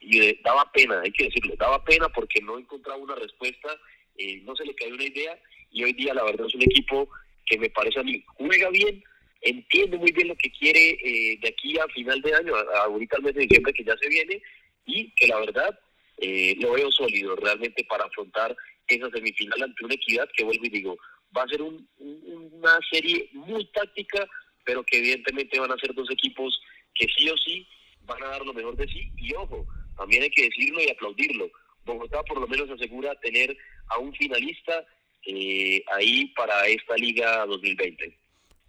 y 0.00 0.42
daba 0.42 0.70
pena, 0.72 1.00
hay 1.00 1.10
que 1.12 1.24
decirlo, 1.24 1.54
daba 1.56 1.82
pena 1.84 2.08
porque 2.10 2.40
no 2.42 2.58
encontraba 2.58 2.98
una 2.98 3.14
respuesta, 3.14 3.68
eh, 4.16 4.40
no 4.44 4.54
se 4.54 4.64
le 4.64 4.74
cayó 4.74 4.94
una 4.94 5.04
idea 5.04 5.38
y 5.74 5.82
hoy 5.82 5.92
día 5.92 6.14
la 6.14 6.24
verdad 6.24 6.46
es 6.46 6.54
un 6.54 6.62
equipo 6.62 7.10
que 7.44 7.58
me 7.58 7.68
parece 7.68 8.00
a 8.00 8.04
mí 8.04 8.24
juega 8.38 8.70
bien, 8.70 9.02
entiende 9.42 9.98
muy 9.98 10.12
bien 10.12 10.28
lo 10.28 10.36
que 10.36 10.50
quiere 10.50 10.90
eh, 11.02 11.38
de 11.42 11.48
aquí 11.48 11.76
a 11.78 11.86
final 11.88 12.22
de 12.22 12.34
año, 12.34 12.54
ahorita 12.56 13.16
al 13.16 13.24
mes 13.24 13.34
de 13.34 13.42
diciembre 13.42 13.74
que 13.74 13.84
ya 13.84 13.96
se 14.00 14.08
viene 14.08 14.40
y 14.86 15.10
que 15.16 15.26
la 15.26 15.40
verdad 15.40 15.78
eh, 16.18 16.54
lo 16.60 16.72
veo 16.72 16.90
sólido 16.92 17.34
realmente 17.36 17.84
para 17.84 18.04
afrontar 18.04 18.56
esa 18.86 19.10
semifinal 19.10 19.62
ante 19.62 19.84
una 19.84 19.94
equidad 19.94 20.28
que 20.34 20.44
vuelvo 20.44 20.64
y 20.64 20.70
digo, 20.70 20.96
va 21.36 21.42
a 21.42 21.48
ser 21.48 21.60
una 21.60 22.78
serie 22.90 23.28
muy 23.32 23.66
táctica, 23.72 24.26
pero 24.64 24.84
que 24.84 24.98
evidentemente 24.98 25.58
van 25.58 25.72
a 25.72 25.78
ser 25.78 25.92
dos 25.92 26.08
equipos 26.10 26.58
que 26.94 27.06
sí 27.16 27.28
o 27.28 27.36
sí 27.36 27.66
van 28.02 28.22
a 28.22 28.28
dar 28.28 28.46
lo 28.46 28.54
mejor 28.54 28.76
de 28.76 28.86
sí 28.86 29.10
y 29.16 29.34
ojo, 29.34 29.66
también 29.96 30.22
hay 30.22 30.30
que 30.30 30.44
decirlo 30.44 30.80
y 30.82 30.90
aplaudirlo. 30.90 31.50
Bogotá 31.84 32.22
por 32.22 32.40
lo 32.40 32.46
menos 32.46 32.70
asegura 32.70 33.14
tener 33.16 33.56
a 33.88 33.98
un 33.98 34.14
finalista 34.14 34.86
eh, 35.26 35.84
ahí 35.96 36.26
para 36.36 36.66
esta 36.66 36.94
Liga 36.96 37.46
2020. 37.46 38.18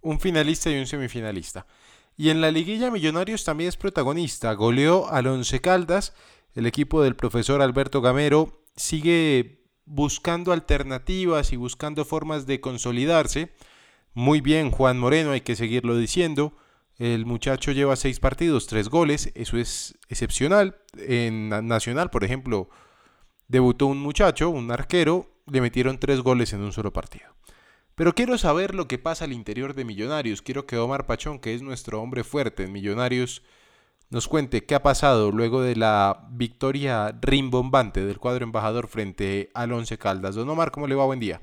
Un 0.02 0.20
finalista 0.20 0.70
y 0.70 0.78
un 0.78 0.86
semifinalista. 0.86 1.66
Y 2.16 2.30
en 2.30 2.40
la 2.40 2.50
liguilla 2.50 2.90
Millonarios 2.90 3.44
también 3.44 3.68
es 3.68 3.76
protagonista. 3.76 4.52
Goleó 4.54 5.08
al 5.08 5.26
Once 5.26 5.60
Caldas. 5.60 6.14
El 6.54 6.66
equipo 6.66 7.02
del 7.02 7.16
profesor 7.16 7.60
Alberto 7.60 8.00
Gamero 8.00 8.62
sigue 8.76 9.60
buscando 9.84 10.52
alternativas 10.52 11.52
y 11.52 11.56
buscando 11.56 12.04
formas 12.04 12.46
de 12.46 12.60
consolidarse. 12.60 13.52
Muy 14.14 14.40
bien, 14.40 14.70
Juan 14.70 14.98
Moreno, 14.98 15.32
hay 15.32 15.42
que 15.42 15.56
seguirlo 15.56 15.96
diciendo. 15.96 16.54
El 16.98 17.26
muchacho 17.26 17.72
lleva 17.72 17.94
seis 17.96 18.20
partidos, 18.20 18.66
tres 18.66 18.88
goles, 18.88 19.30
eso 19.34 19.58
es 19.58 19.98
excepcional. 20.08 20.78
En 20.96 21.50
Nacional, 21.50 22.08
por 22.08 22.24
ejemplo, 22.24 22.70
debutó 23.48 23.86
un 23.86 23.98
muchacho, 23.98 24.48
un 24.48 24.70
arquero, 24.70 25.35
le 25.50 25.60
metieron 25.60 25.98
tres 25.98 26.20
goles 26.20 26.52
en 26.52 26.60
un 26.60 26.72
solo 26.72 26.92
partido. 26.92 27.34
Pero 27.94 28.14
quiero 28.14 28.36
saber 28.36 28.74
lo 28.74 28.88
que 28.88 28.98
pasa 28.98 29.24
al 29.24 29.32
interior 29.32 29.74
de 29.74 29.84
Millonarios. 29.84 30.42
Quiero 30.42 30.66
que 30.66 30.76
Omar 30.76 31.06
Pachón, 31.06 31.40
que 31.40 31.54
es 31.54 31.62
nuestro 31.62 32.02
hombre 32.02 32.24
fuerte 32.24 32.64
en 32.64 32.72
Millonarios, 32.72 33.42
nos 34.10 34.28
cuente 34.28 34.66
qué 34.66 34.74
ha 34.74 34.82
pasado 34.82 35.32
luego 35.32 35.62
de 35.62 35.76
la 35.76 36.26
victoria 36.30 37.16
rimbombante 37.20 38.04
del 38.04 38.18
cuadro 38.18 38.44
embajador 38.44 38.88
frente 38.88 39.50
al 39.54 39.72
Once 39.72 39.96
Caldas. 39.98 40.34
Don 40.34 40.48
Omar, 40.48 40.70
¿cómo 40.70 40.86
le 40.86 40.94
va? 40.94 41.06
Buen 41.06 41.20
día. 41.20 41.40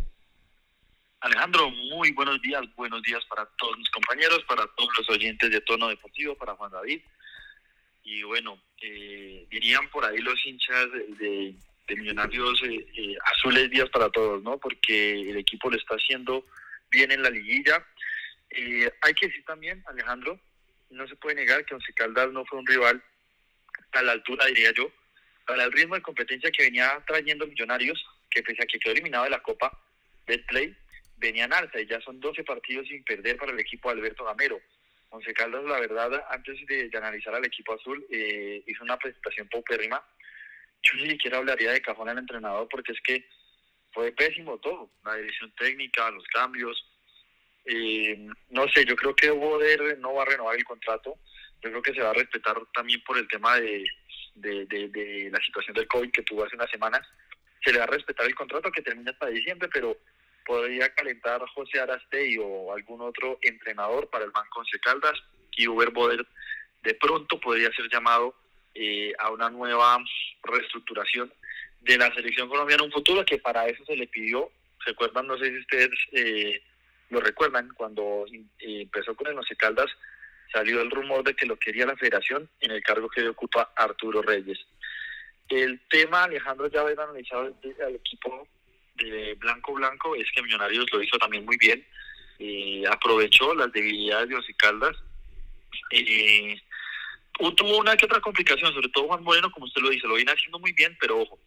Alejandro, 1.22 1.70
muy 1.72 2.12
buenos 2.12 2.42
días, 2.42 2.62
buenos 2.76 3.02
días 3.02 3.24
para 3.26 3.46
todos 3.58 3.78
mis 3.78 3.90
compañeros, 3.90 4.44
para 4.48 4.68
todos 4.76 4.90
los 4.98 5.10
oyentes 5.10 5.50
de 5.50 5.62
Tono 5.62 5.88
Deportivo, 5.88 6.36
para 6.36 6.56
Juan 6.56 6.72
David. 6.72 7.02
Y 8.04 8.24
bueno, 8.24 8.60
eh, 8.82 9.48
dirían 9.50 9.90
por 9.90 10.04
ahí 10.06 10.18
los 10.20 10.46
hinchas 10.46 10.88
de, 11.18 11.56
Millonarios 11.88 12.62
eh, 12.64 12.86
eh, 12.96 13.18
azules 13.26 13.70
días 13.70 13.90
para 13.90 14.10
todos, 14.10 14.42
¿no? 14.42 14.58
Porque 14.58 15.30
el 15.30 15.38
equipo 15.38 15.70
lo 15.70 15.78
está 15.78 15.96
haciendo 15.96 16.46
bien 16.90 17.12
en 17.12 17.22
la 17.22 17.30
liguilla. 17.30 17.86
hay 19.02 19.14
que 19.14 19.28
decir 19.28 19.44
también, 19.46 19.84
Alejandro, 19.88 20.40
no 20.90 21.08
se 21.08 21.16
puede 21.16 21.36
negar 21.36 21.66
que 21.66 21.76
Once 21.76 21.94
Caldas 21.94 22.32
no 22.32 22.46
fue 22.46 22.60
un 22.60 22.68
rival 22.68 23.04
a 23.92 24.02
la 24.02 24.14
altura, 24.14 24.46
diría 24.46 24.72
yo, 24.74 24.92
para 25.46 25.66
el 25.66 25.72
ritmo 25.72 25.96
de 25.96 26.02
competencia 26.02 26.52
que 26.52 26.64
venía 26.64 27.04
trayendo 27.06 27.48
Millonarios, 27.48 28.04
que 28.30 28.44
pese 28.44 28.64
a 28.64 28.66
que 28.66 28.80
quedó 28.80 28.94
eliminado 28.94 29.26
de 29.26 29.32
la 29.32 29.44
Copa 29.44 29.78
Betplay, 30.26 30.76
venían 31.18 31.54
alza 31.54 31.80
y 31.80 31.86
ya 31.86 32.00
son 32.02 32.20
12 32.20 32.44
partidos 32.44 32.88
sin 32.88 33.04
perder 33.04 33.38
para 33.38 33.52
el 33.52 33.60
equipo 33.60 33.90
de 33.90 34.00
Alberto 34.00 34.26
Gamero. 34.26 34.60
Once 35.10 35.32
Caldas, 35.34 35.64
la 35.66 35.80
verdad, 35.80 36.26
antes 36.30 36.58
de, 36.66 36.90
analizar 36.98 37.36
al 37.36 37.46
equipo 37.46 37.74
azul, 37.74 38.04
eh, 38.10 38.64
hizo 38.66 38.84
una 38.84 38.98
presentación 38.98 39.48
paupérrima. 39.48 40.04
Yo 40.84 40.96
ni 40.96 41.12
siquiera 41.12 41.38
hablaría 41.38 41.72
de 41.72 41.82
cajón 41.82 42.10
al 42.10 42.18
entrenador 42.18 42.68
porque 42.70 42.92
es 42.92 43.00
que 43.02 43.26
fue 43.92 44.12
pésimo 44.12 44.58
todo, 44.60 44.92
la 45.06 45.16
dirección 45.16 45.52
técnica, 45.56 46.12
los 46.12 46.26
cambios. 46.28 46.86
No 48.50 48.68
sé, 48.70 48.86
yo 48.86 48.96
creo 48.96 49.16
que 49.16 49.32
Boder 49.32 49.98
no 50.00 50.14
va 50.14 50.24
a 50.24 50.26
renovar 50.26 50.56
el 50.56 50.66
contrato. 50.66 51.16
Yo 51.62 51.70
creo 51.70 51.82
que 51.82 51.94
se 51.94 52.02
va 52.02 52.10
a 52.10 52.14
respetar 52.14 52.58
también 52.74 53.02
por 53.04 53.18
el 53.18 53.28
tema 53.28 53.58
de 53.58 53.86
la 54.36 55.40
situación 55.40 55.76
del 55.76 55.88
COVID 55.88 56.12
que 56.12 56.24
tuvo 56.24 56.44
hace 56.44 56.56
unas 56.56 56.70
semanas. 56.70 57.08
Se 57.64 57.72
le 57.72 57.78
va 57.78 57.86
a 57.86 57.88
respetar 57.88 58.26
el 58.26 58.36
contrato 58.36 58.72
que 58.72 58.82
termina 58.82 59.12
hasta 59.12 59.28
diciembre, 59.28 59.70
pero 59.72 59.98
podría 60.46 60.94
calentar 60.94 61.40
José 61.54 61.80
Arastey 61.80 62.38
o 62.38 62.74
algún 62.74 63.00
otro 63.00 63.40
entrenador 63.42 64.10
para 64.10 64.26
el 64.26 64.32
Banco 64.32 64.60
Once 64.60 64.78
Caldas 64.80 65.18
y 65.52 65.68
Uber 65.68 65.92
Boder 65.92 66.28
de 66.82 66.96
pronto 66.96 67.40
podría 67.40 67.72
ser 67.72 67.88
llamado 67.90 68.36
eh, 68.76 69.14
a 69.20 69.32
una 69.32 69.50
nueva 69.50 69.98
reestructuración 70.44 71.32
de 71.82 71.98
la 71.98 72.14
selección 72.14 72.50
colombiana 72.50 72.84
en 72.84 72.88
un 72.88 72.94
futuro 72.94 73.26
que 73.26 73.38
para 73.38 73.68
eso 73.68 73.84
se 73.86 73.96
le 73.96 74.08
pidió, 74.08 74.50
recuerdan, 74.86 75.28
no 75.28 75.38
sé 75.38 75.50
si 75.50 75.58
ustedes 75.60 75.90
eh, 76.12 76.62
lo 77.10 77.20
recuerdan, 77.20 77.70
cuando 77.76 78.26
eh, 78.28 78.82
empezó 78.82 79.16
con 79.16 79.28
el 79.28 79.38
Once 79.38 79.56
salió 80.52 80.82
el 80.82 80.92
rumor 80.92 81.24
de 81.24 81.36
que 81.36 81.46
lo 81.46 81.58
quería 81.58 81.86
la 81.86 81.98
federación 81.98 82.50
en 82.60 82.72
el 82.72 82.84
cargo 82.84 83.10
que 83.10 83.28
ocupa 83.28 83.74
Arturo 83.76 84.22
Reyes. 84.22 84.60
El 85.50 85.82
tema, 85.90 86.24
Alejandro, 86.24 86.68
ya 86.68 86.82
había 86.82 87.04
analizado 87.04 87.56
al 87.86 87.96
equipo 87.96 88.48
de 88.96 89.36
Blanco 89.36 89.74
Blanco 89.74 90.16
es 90.16 90.32
que 90.32 90.42
Millonarios 90.42 90.86
lo 90.92 91.02
hizo 91.02 91.18
también 91.18 91.46
muy 91.46 91.58
bien. 91.58 91.86
Eh, 92.40 92.84
aprovechó 92.90 93.54
las 93.56 93.72
debilidades 93.72 94.30
de 94.30 94.36
Once 94.36 94.54
Caldas. 94.56 94.96
Eh, 95.92 96.60
tuvo 97.34 97.78
una 97.78 97.98
que 97.98 98.06
otra 98.06 98.22
complicación, 98.22 98.74
sobre 98.74 98.90
todo 98.90 99.08
Juan 99.08 99.24
Moreno, 99.24 99.52
como 99.52 99.66
usted 99.66 99.82
lo 99.82 99.90
dice, 99.90 100.08
lo 100.08 100.16
viene 100.16 100.32
haciendo 100.32 100.60
muy 100.60 100.72
bien, 100.74 100.96
pero 101.00 101.20
ojo, 101.20 101.40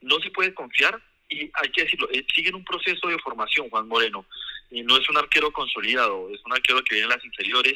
no 0.00 0.18
se 0.20 0.30
puede 0.30 0.54
confiar 0.54 1.00
y 1.28 1.50
hay 1.54 1.70
que 1.72 1.84
decirlo, 1.84 2.08
eh, 2.10 2.24
sigue 2.34 2.50
en 2.50 2.56
un 2.56 2.64
proceso 2.64 3.08
de 3.08 3.18
formación 3.18 3.68
Juan 3.70 3.88
Moreno. 3.88 4.26
y 4.70 4.82
no 4.82 4.96
es 4.96 5.08
un 5.08 5.16
arquero 5.16 5.52
consolidado, 5.52 6.30
es 6.30 6.40
un 6.44 6.52
arquero 6.52 6.82
que 6.84 6.94
viene 6.94 7.04
en 7.04 7.16
las 7.16 7.24
inferiores, 7.24 7.74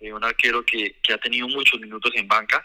eh, 0.00 0.12
un 0.12 0.24
arquero 0.24 0.64
que, 0.64 0.96
que 1.02 1.12
ha 1.12 1.18
tenido 1.18 1.48
muchos 1.48 1.80
minutos 1.80 2.12
en 2.14 2.28
banca 2.28 2.64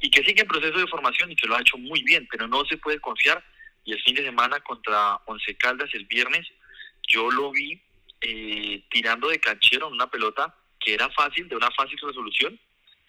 y 0.00 0.10
que 0.10 0.24
sigue 0.24 0.42
en 0.42 0.48
proceso 0.48 0.78
de 0.78 0.86
formación 0.86 1.30
y 1.30 1.36
que 1.36 1.46
lo 1.46 1.56
ha 1.56 1.60
hecho 1.60 1.76
muy 1.78 2.02
bien, 2.02 2.26
pero 2.30 2.46
no 2.48 2.64
se 2.64 2.76
puede 2.78 3.00
confiar 3.00 3.42
y 3.84 3.92
el 3.92 4.02
fin 4.02 4.14
de 4.14 4.24
semana 4.24 4.60
contra 4.60 5.16
Once 5.26 5.54
Caldas 5.56 5.90
el 5.94 6.06
viernes, 6.06 6.46
yo 7.08 7.30
lo 7.30 7.50
vi 7.50 7.80
eh, 8.20 8.84
tirando 8.90 9.28
de 9.28 9.40
canchero 9.40 9.88
en 9.88 9.94
una 9.94 10.08
pelota 10.08 10.54
que 10.78 10.94
era 10.94 11.08
fácil, 11.10 11.48
de 11.48 11.56
una 11.56 11.70
fácil 11.70 11.98
resolución, 12.00 12.58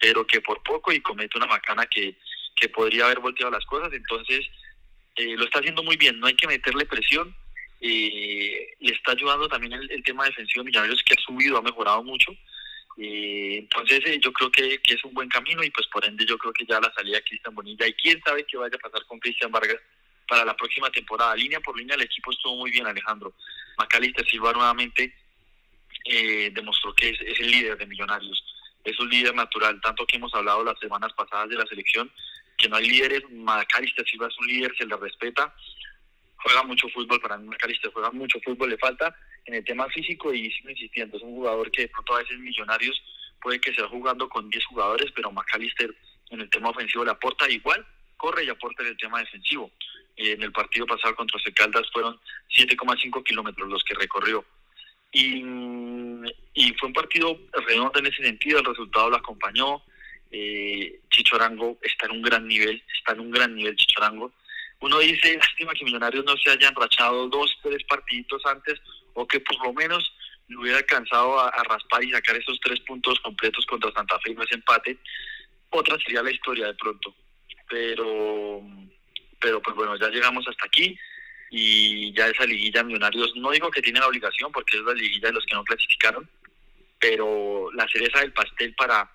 pero 0.04 0.26
que 0.26 0.42
por 0.42 0.62
poco 0.62 0.92
y 0.92 1.00
comete 1.00 1.38
una 1.38 1.46
macana 1.46 1.86
que, 1.86 2.14
que 2.54 2.68
podría 2.68 3.06
haber 3.06 3.20
volteado 3.20 3.50
las 3.50 3.64
cosas. 3.64 3.90
Entonces, 3.90 4.46
eh, 5.16 5.34
lo 5.34 5.46
está 5.46 5.60
haciendo 5.60 5.82
muy 5.82 5.96
bien, 5.96 6.20
no 6.20 6.26
hay 6.26 6.34
que 6.34 6.46
meterle 6.46 6.84
presión. 6.84 7.34
Eh, 7.80 8.74
le 8.80 8.92
está 8.92 9.12
ayudando 9.12 9.48
también 9.48 9.72
el, 9.72 10.02
tema 10.02 10.26
defensivo 10.26 10.62
de 10.62 10.66
Millonarios 10.66 11.02
que 11.02 11.14
ha 11.14 11.22
subido, 11.22 11.56
ha 11.56 11.62
mejorado 11.62 12.02
mucho. 12.02 12.36
entonces, 12.98 14.20
yo 14.20 14.30
creo 14.34 14.50
que, 14.50 14.78
es 14.86 15.04
un 15.04 15.14
buen 15.14 15.30
camino 15.30 15.64
y 15.64 15.70
pues 15.70 15.86
por 15.86 16.04
ende 16.04 16.26
yo 16.26 16.36
creo 16.36 16.52
que 16.52 16.66
ya 16.66 16.78
la 16.80 16.92
salida 16.92 17.16
de 17.16 17.24
Cristian 17.24 17.54
Bonilla 17.54 17.86
y 17.86 17.94
quién 17.94 18.20
sabe 18.26 18.44
qué 18.44 18.58
vaya 18.58 18.76
a 18.76 18.86
pasar 18.86 19.06
con 19.06 19.18
Cristian 19.18 19.50
Vargas 19.50 19.80
para 20.28 20.44
la 20.44 20.54
próxima 20.54 20.90
temporada. 20.90 21.34
Línea 21.34 21.60
por 21.60 21.78
línea 21.78 21.96
el 21.96 22.02
equipo 22.02 22.30
estuvo 22.30 22.56
muy 22.56 22.70
bien, 22.70 22.86
Alejandro. 22.86 23.32
Macalister 23.78 24.28
Silva 24.28 24.52
nuevamente 24.52 25.14
eh, 26.04 26.50
demostró 26.52 26.94
que 26.94 27.08
es, 27.08 27.40
el 27.40 27.50
líder 27.50 27.78
de 27.78 27.86
Millonarios. 27.86 28.53
Es 28.84 28.98
un 29.00 29.08
líder 29.08 29.34
natural, 29.34 29.80
tanto 29.80 30.06
que 30.06 30.16
hemos 30.16 30.32
hablado 30.34 30.62
las 30.62 30.78
semanas 30.78 31.12
pasadas 31.14 31.48
de 31.48 31.56
la 31.56 31.66
selección, 31.66 32.10
porque 32.50 32.68
no 32.68 32.76
hay 32.76 32.88
líderes. 32.88 33.22
Macalister 33.30 34.06
Silva 34.06 34.28
es 34.28 34.38
un 34.38 34.46
líder, 34.46 34.76
se 34.76 34.86
le 34.86 34.96
respeta. 34.96 35.54
Juega 36.36 36.62
mucho 36.62 36.88
fútbol, 36.90 37.20
para 37.20 37.38
mí 37.38 37.48
Macalister 37.48 37.90
juega 37.92 38.10
mucho 38.10 38.38
fútbol, 38.44 38.70
le 38.70 38.78
falta 38.78 39.16
en 39.46 39.54
el 39.54 39.64
tema 39.64 39.88
físico 39.88 40.32
y 40.32 40.50
sigo 40.50 40.70
insistiendo, 40.70 41.16
es 41.16 41.22
un 41.22 41.34
jugador 41.34 41.70
que 41.70 41.82
de 41.82 41.88
pronto 41.88 42.14
a 42.14 42.18
veces 42.18 42.38
millonarios 42.38 43.02
puede 43.40 43.60
que 43.60 43.74
sea 43.74 43.86
jugando 43.88 44.28
con 44.28 44.48
10 44.48 44.64
jugadores, 44.66 45.12
pero 45.14 45.30
Macalister 45.30 45.94
en 46.30 46.40
el 46.40 46.50
tema 46.50 46.70
ofensivo 46.70 47.04
le 47.04 47.10
aporta 47.10 47.48
igual, 47.50 47.86
corre 48.16 48.44
y 48.44 48.48
aporta 48.48 48.82
en 48.82 48.90
el 48.90 48.96
tema 48.96 49.20
defensivo. 49.20 49.70
En 50.16 50.42
el 50.42 50.52
partido 50.52 50.86
pasado 50.86 51.14
contra 51.16 51.40
Secaldas 51.40 51.90
fueron 51.92 52.18
7,5 52.56 53.22
kilómetros 53.24 53.68
los 53.68 53.82
que 53.84 53.94
recorrió. 53.94 54.44
Y, 55.14 55.42
fue 56.78 56.88
un 56.88 56.92
partido 56.92 57.38
redondo 57.66 58.00
en 58.00 58.06
ese 58.06 58.22
sentido, 58.22 58.58
el 58.58 58.64
resultado 58.64 59.10
lo 59.10 59.16
acompañó. 59.16 59.82
Eh, 60.30 61.00
Chichorango 61.10 61.78
está 61.82 62.06
en 62.06 62.12
un 62.12 62.22
gran 62.22 62.46
nivel, 62.48 62.82
está 62.98 63.12
en 63.12 63.20
un 63.20 63.30
gran 63.30 63.54
nivel 63.54 63.76
Chichorango. 63.76 64.32
Uno 64.80 64.98
dice, 64.98 65.36
lástima 65.36 65.72
que 65.72 65.84
Millonarios 65.84 66.24
no 66.24 66.36
se 66.36 66.50
hayan 66.50 66.74
rachado 66.74 67.28
dos, 67.28 67.56
tres 67.62 67.84
partiditos 67.84 68.44
antes, 68.44 68.80
o 69.14 69.26
que 69.26 69.38
por 69.38 69.64
lo 69.64 69.72
menos 69.72 70.12
le 70.48 70.56
hubiera 70.56 70.78
alcanzado 70.78 71.38
a, 71.38 71.50
raspar 71.62 72.02
y 72.02 72.10
sacar 72.10 72.36
esos 72.36 72.58
tres 72.60 72.80
puntos 72.80 73.20
completos 73.20 73.64
contra 73.66 73.92
Santa 73.92 74.18
Fe 74.18 74.32
y 74.32 74.34
no 74.34 74.42
ese 74.42 74.56
empate. 74.56 74.98
Otra 75.70 75.96
sería 75.98 76.22
la 76.22 76.32
historia 76.32 76.66
de 76.66 76.74
pronto. 76.74 77.14
Pero, 77.68 78.62
pero 79.40 79.62
pues 79.62 79.76
bueno, 79.76 79.96
ya 79.96 80.08
llegamos 80.08 80.46
hasta 80.48 80.66
aquí 80.66 80.98
y 81.56 82.12
ya 82.12 82.26
esa 82.26 82.44
liguilla 82.46 82.82
Millonarios, 82.82 83.32
no 83.36 83.52
digo 83.52 83.70
que 83.70 83.80
tiene 83.80 84.00
la 84.00 84.08
obligación 84.08 84.50
porque 84.50 84.76
es 84.76 84.82
la 84.82 84.92
liguilla 84.92 85.28
de 85.28 85.34
los 85.34 85.46
que 85.46 85.54
no 85.54 85.62
clasificaron, 85.62 86.28
pero 86.98 87.70
la 87.74 87.86
cereza 87.86 88.18
del 88.18 88.32
pastel 88.32 88.74
para 88.74 89.08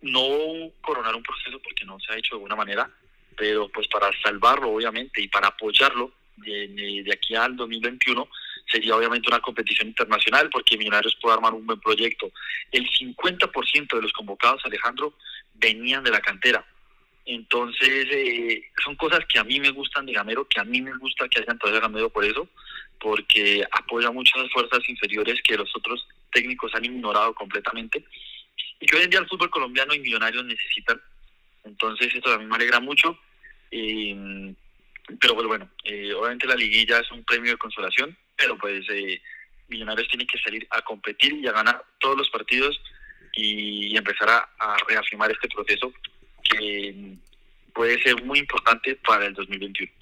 no 0.00 0.70
coronar 0.80 1.14
un 1.14 1.22
proceso 1.22 1.60
porque 1.62 1.84
no 1.84 2.00
se 2.00 2.10
ha 2.10 2.16
hecho 2.16 2.34
de 2.34 2.36
alguna 2.36 2.56
manera, 2.56 2.90
pero 3.36 3.68
pues 3.68 3.88
para 3.88 4.08
salvarlo 4.22 4.70
obviamente 4.70 5.20
y 5.20 5.28
para 5.28 5.48
apoyarlo 5.48 6.14
de, 6.36 7.02
de 7.04 7.12
aquí 7.12 7.34
al 7.34 7.54
2021 7.54 8.26
sería 8.66 8.96
obviamente 8.96 9.28
una 9.28 9.40
competición 9.40 9.88
internacional 9.88 10.48
porque 10.48 10.78
Millonarios 10.78 11.18
puede 11.20 11.34
armar 11.34 11.52
un 11.52 11.66
buen 11.66 11.80
proyecto. 11.80 12.32
El 12.72 12.88
50% 12.88 13.96
de 13.96 14.02
los 14.02 14.14
convocados, 14.14 14.64
Alejandro, 14.64 15.12
venían 15.52 16.02
de 16.02 16.10
la 16.10 16.22
cantera. 16.22 16.64
Entonces, 17.26 18.06
eh, 18.10 18.70
son 18.82 18.94
cosas 18.96 19.20
que 19.26 19.38
a 19.38 19.44
mí 19.44 19.60
me 19.60 19.70
gustan 19.70 20.06
de 20.06 20.12
Gamero, 20.12 20.46
que 20.46 20.60
a 20.60 20.64
mí 20.64 20.80
me 20.80 20.96
gusta 20.96 21.28
que 21.28 21.40
hayan 21.40 21.58
traído 21.58 21.78
a 21.78 21.82
Gamero 21.82 22.08
por 22.10 22.24
eso, 22.24 22.48
porque 23.00 23.64
apoya 23.70 24.10
muchas 24.10 24.50
fuerzas 24.52 24.88
inferiores 24.88 25.40
que 25.42 25.56
los 25.56 25.70
otros 25.76 26.06
técnicos 26.32 26.74
han 26.74 26.84
ignorado 26.84 27.34
completamente 27.34 28.04
y 28.80 28.86
que 28.86 28.96
hoy 28.96 29.02
en 29.02 29.10
día 29.10 29.20
el 29.20 29.28
fútbol 29.28 29.50
colombiano 29.50 29.94
y 29.94 30.00
millonarios 30.00 30.44
necesitan. 30.44 31.00
Entonces, 31.64 32.14
esto 32.14 32.32
a 32.32 32.38
mí 32.38 32.46
me 32.46 32.54
alegra 32.54 32.80
mucho. 32.80 33.18
Eh, 33.70 34.54
pero 35.20 35.34
pues 35.34 35.46
bueno, 35.46 35.70
eh, 35.84 36.12
obviamente 36.14 36.46
la 36.46 36.56
liguilla 36.56 36.98
es 36.98 37.10
un 37.12 37.24
premio 37.24 37.52
de 37.52 37.58
consolación, 37.58 38.16
pero 38.36 38.56
pues 38.58 38.84
eh, 38.90 39.20
Millonarios 39.68 40.08
tiene 40.08 40.26
que 40.26 40.38
salir 40.38 40.66
a 40.70 40.82
competir 40.82 41.32
y 41.34 41.46
a 41.46 41.52
ganar 41.52 41.84
todos 41.98 42.16
los 42.16 42.30
partidos 42.30 42.80
y, 43.32 43.96
empezar 43.96 44.28
a, 44.30 44.76
reafirmar 44.88 45.30
este 45.30 45.48
proceso 45.48 45.92
que 46.48 47.16
puede 47.74 48.00
ser 48.02 48.24
muy 48.24 48.40
importante 48.40 48.98
para 49.06 49.26
el 49.26 49.34
2021. 49.34 49.92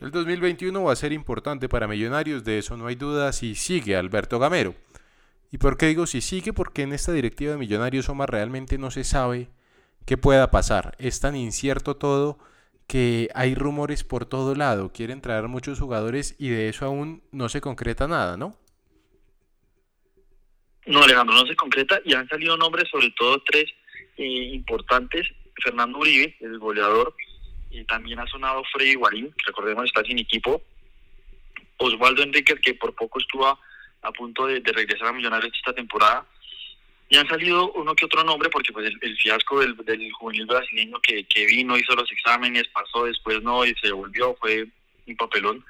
El 0.00 0.10
2021 0.10 0.82
va 0.82 0.92
a 0.92 0.96
ser 0.96 1.12
importante 1.12 1.68
para 1.68 1.86
Millonarios, 1.86 2.42
de 2.42 2.58
eso 2.58 2.76
no 2.76 2.88
hay 2.88 2.96
duda, 2.96 3.32
si 3.32 3.54
sigue 3.54 3.94
Alberto 3.94 4.38
Gamero. 4.40 4.74
¿Y 5.52 5.58
por 5.58 5.76
qué 5.76 5.86
digo 5.86 6.06
si 6.06 6.20
sigue? 6.20 6.52
Porque 6.52 6.82
en 6.82 6.92
esta 6.92 7.12
directiva 7.12 7.52
de 7.52 7.58
Millonarios 7.58 8.08
Omar 8.08 8.30
realmente 8.30 8.78
no 8.78 8.90
se 8.90 9.04
sabe 9.04 9.48
qué 10.06 10.16
pueda 10.16 10.50
pasar. 10.50 10.96
Es 10.98 11.20
tan 11.20 11.36
incierto 11.36 11.96
todo 11.96 12.38
que 12.88 13.28
hay 13.34 13.54
rumores 13.54 14.02
por 14.02 14.26
todo 14.26 14.54
lado. 14.54 14.92
Quieren 14.92 15.20
traer 15.20 15.48
muchos 15.48 15.78
jugadores 15.78 16.34
y 16.38 16.48
de 16.48 16.68
eso 16.68 16.84
aún 16.84 17.22
no 17.30 17.48
se 17.48 17.60
concreta 17.60 18.08
nada, 18.08 18.36
¿no? 18.36 18.56
No, 20.86 21.02
Alejandro, 21.02 21.36
no 21.36 21.46
se 21.46 21.54
concreta 21.54 22.00
y 22.04 22.14
han 22.14 22.28
salido 22.28 22.56
nombres, 22.56 22.88
sobre 22.90 23.10
todo 23.10 23.40
tres 23.44 23.66
eh, 24.16 24.50
importantes. 24.52 25.28
Fernando 25.62 25.98
Uribe, 25.98 26.36
el 26.40 26.58
goleador, 26.58 27.14
y 27.70 27.84
también 27.84 28.18
ha 28.20 28.26
sonado 28.26 28.62
Freddy 28.72 28.94
Guarín, 28.94 29.32
que 29.32 29.46
recordemos 29.46 29.84
está 29.84 30.02
sin 30.02 30.18
equipo. 30.18 30.62
Osvaldo 31.78 32.22
Enrique, 32.22 32.54
que 32.56 32.74
por 32.74 32.94
poco 32.94 33.18
estuvo 33.18 33.46
a, 33.46 34.12
punto 34.12 34.46
de, 34.46 34.60
regresar 34.60 35.08
a 35.08 35.12
Millonarios 35.12 35.52
esta 35.54 35.72
temporada. 35.72 36.26
Y 37.08 37.16
han 37.16 37.28
salido 37.28 37.72
uno 37.72 37.94
que 37.94 38.06
otro 38.06 38.24
nombre, 38.24 38.48
porque 38.48 38.72
pues 38.72 38.90
el, 39.00 39.16
fiasco 39.18 39.60
del, 39.60 39.74
juvenil 40.12 40.46
brasileño 40.46 40.98
que, 41.00 41.24
que 41.24 41.46
vino, 41.46 41.76
hizo 41.76 41.94
los 41.94 42.10
exámenes, 42.10 42.68
pasó, 42.68 43.04
después 43.04 43.42
no, 43.42 43.64
y 43.64 43.74
se 43.74 43.92
volvió, 43.92 44.34
fue 44.36 44.66
un 45.06 45.16
papelón. 45.16 45.64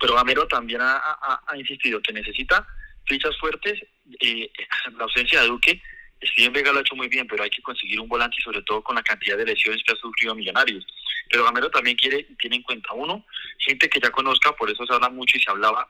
Pero 0.00 0.14
Gamero 0.14 0.46
también 0.46 0.80
ha, 0.82 1.40
ha 1.46 1.56
insistido 1.56 2.00
que 2.00 2.12
necesita 2.12 2.66
fichas 3.10 3.36
fuertes 3.38 3.80
eh, 4.20 4.50
la 4.96 5.04
ausencia 5.04 5.42
de 5.42 5.48
Duque, 5.48 5.82
Steven 6.22 6.52
Vega 6.52 6.72
lo 6.72 6.78
ha 6.78 6.82
hecho 6.82 6.96
muy 6.96 7.08
bien, 7.08 7.26
pero 7.26 7.42
hay 7.42 7.50
que 7.50 7.62
conseguir 7.62 7.98
un 8.00 8.08
volante 8.08 8.36
y 8.38 8.42
sobre 8.42 8.62
todo 8.62 8.82
con 8.82 8.94
la 8.94 9.02
cantidad 9.02 9.36
de 9.36 9.46
lesiones 9.46 9.82
que 9.82 9.92
ha 9.92 9.96
sufrido 9.96 10.34
Millonarios. 10.34 10.86
Pero 11.30 11.44
Gamero 11.44 11.70
también 11.70 11.96
quiere, 11.96 12.24
tiene 12.38 12.56
en 12.56 12.62
cuenta 12.62 12.92
uno, 12.92 13.24
gente 13.58 13.88
que 13.88 14.00
ya 14.00 14.10
conozca, 14.10 14.52
por 14.52 14.70
eso 14.70 14.84
se 14.84 14.92
habla 14.92 15.08
mucho 15.08 15.38
y 15.38 15.40
se 15.40 15.50
hablaba, 15.50 15.88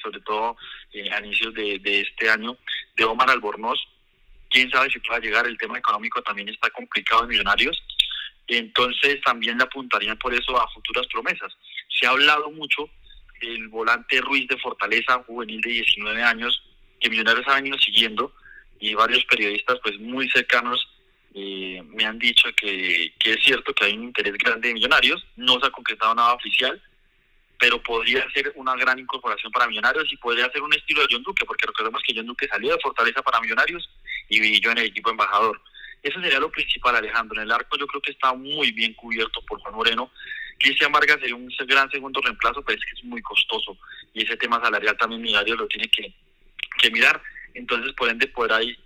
sobre 0.00 0.20
todo 0.20 0.56
eh, 0.92 1.10
a 1.10 1.18
inicios 1.20 1.52
de, 1.54 1.80
este 1.84 2.30
año, 2.30 2.56
de 2.96 3.04
Omar 3.04 3.30
Albornoz. 3.30 3.80
Quién 4.50 4.70
sabe 4.70 4.90
si 4.90 5.00
pueda 5.00 5.18
llegar, 5.18 5.46
el 5.46 5.58
tema 5.58 5.78
económico 5.78 6.22
también 6.22 6.48
está 6.48 6.70
complicado 6.70 7.22
en 7.22 7.30
Millonarios. 7.30 7.82
Entonces 8.46 9.20
también 9.22 9.56
le 9.56 9.64
apuntarían 9.64 10.18
por 10.18 10.34
eso 10.34 10.60
a 10.60 10.68
futuras 10.70 11.06
promesas. 11.06 11.52
Se 11.88 12.06
ha 12.06 12.10
hablado 12.10 12.50
mucho 12.50 12.88
del 13.40 13.68
volante 13.68 14.20
Ruiz 14.20 14.46
de 14.46 14.58
Fortaleza, 14.58 15.22
juvenil 15.26 15.60
de 15.60 15.70
19 15.70 16.22
años, 16.22 16.62
que 17.00 17.08
Millonarios 17.08 17.48
ha 17.48 17.54
venido 17.54 17.78
siguiendo 17.78 18.32
y 18.82 18.94
varios 18.94 19.24
periodistas 19.26 19.78
pues 19.80 19.96
muy 20.00 20.28
cercanos 20.28 20.88
eh, 21.34 21.80
me 21.86 22.04
han 22.04 22.18
dicho 22.18 22.48
que, 22.56 23.14
es 23.24 23.42
cierto 23.44 23.72
que 23.72 23.84
hay 23.84 23.96
un 23.96 24.04
interés 24.04 24.34
grande 24.34 24.68
de 24.68 24.74
Millonarios, 24.74 25.24
no 25.36 25.60
se 25.60 25.66
ha 25.66 25.70
concretado 25.70 26.12
nada 26.16 26.34
oficial, 26.34 26.82
pero 27.60 27.80
podría 27.80 28.28
ser 28.32 28.52
una 28.56 28.74
gran 28.74 28.98
incorporación 28.98 29.52
para 29.52 29.68
Millonarios 29.68 30.12
y 30.12 30.16
podría 30.16 30.50
ser 30.50 30.62
un 30.62 30.74
estilo 30.74 31.02
de 31.02 31.08
John 31.12 31.22
Duque, 31.22 31.44
porque 31.46 31.64
recordemos 31.64 32.02
que 32.04 32.12
John 32.14 32.26
Duque 32.26 32.48
salió 32.48 32.72
de 32.72 32.82
Fortaleza 32.82 33.22
para 33.22 33.40
Millonarios 33.40 33.88
y 34.28 34.40
brilló 34.40 34.72
en 34.72 34.78
el 34.78 34.86
equipo 34.86 35.10
embajador. 35.10 35.62
Eso 36.02 36.20
sería 36.20 36.40
lo 36.40 36.50
principal, 36.50 36.96
Alejandro. 36.96 37.40
En 37.40 37.46
el 37.46 37.52
arco 37.52 37.78
yo 37.78 37.86
creo 37.86 38.02
que 38.02 38.10
está 38.10 38.34
muy 38.34 38.72
bien 38.72 38.94
cubierto 38.94 39.40
por 39.46 39.60
Juan 39.60 39.76
Moreno. 39.76 40.10
Cristian 40.58 40.90
Vargas 40.90 41.20
sería 41.20 41.36
un 41.36 41.48
gran 41.68 41.88
segundo 41.88 42.20
reemplazo, 42.20 42.62
pero 42.62 42.76
es 42.80 42.84
que 42.84 42.98
es 42.98 43.04
muy 43.04 43.22
costoso. 43.22 43.78
Y 44.12 44.24
ese 44.24 44.36
tema 44.36 44.60
salarial 44.60 44.96
también 44.98 45.22
Millonarios 45.22 45.56
lo 45.56 45.68
tiene 45.68 45.88
que, 45.88 46.12
que 46.80 46.90
mirar. 46.90 47.22
Entonces, 47.54 47.92
por 47.94 48.08
ende, 48.08 48.26
por 48.28 48.52
ahí 48.52 48.76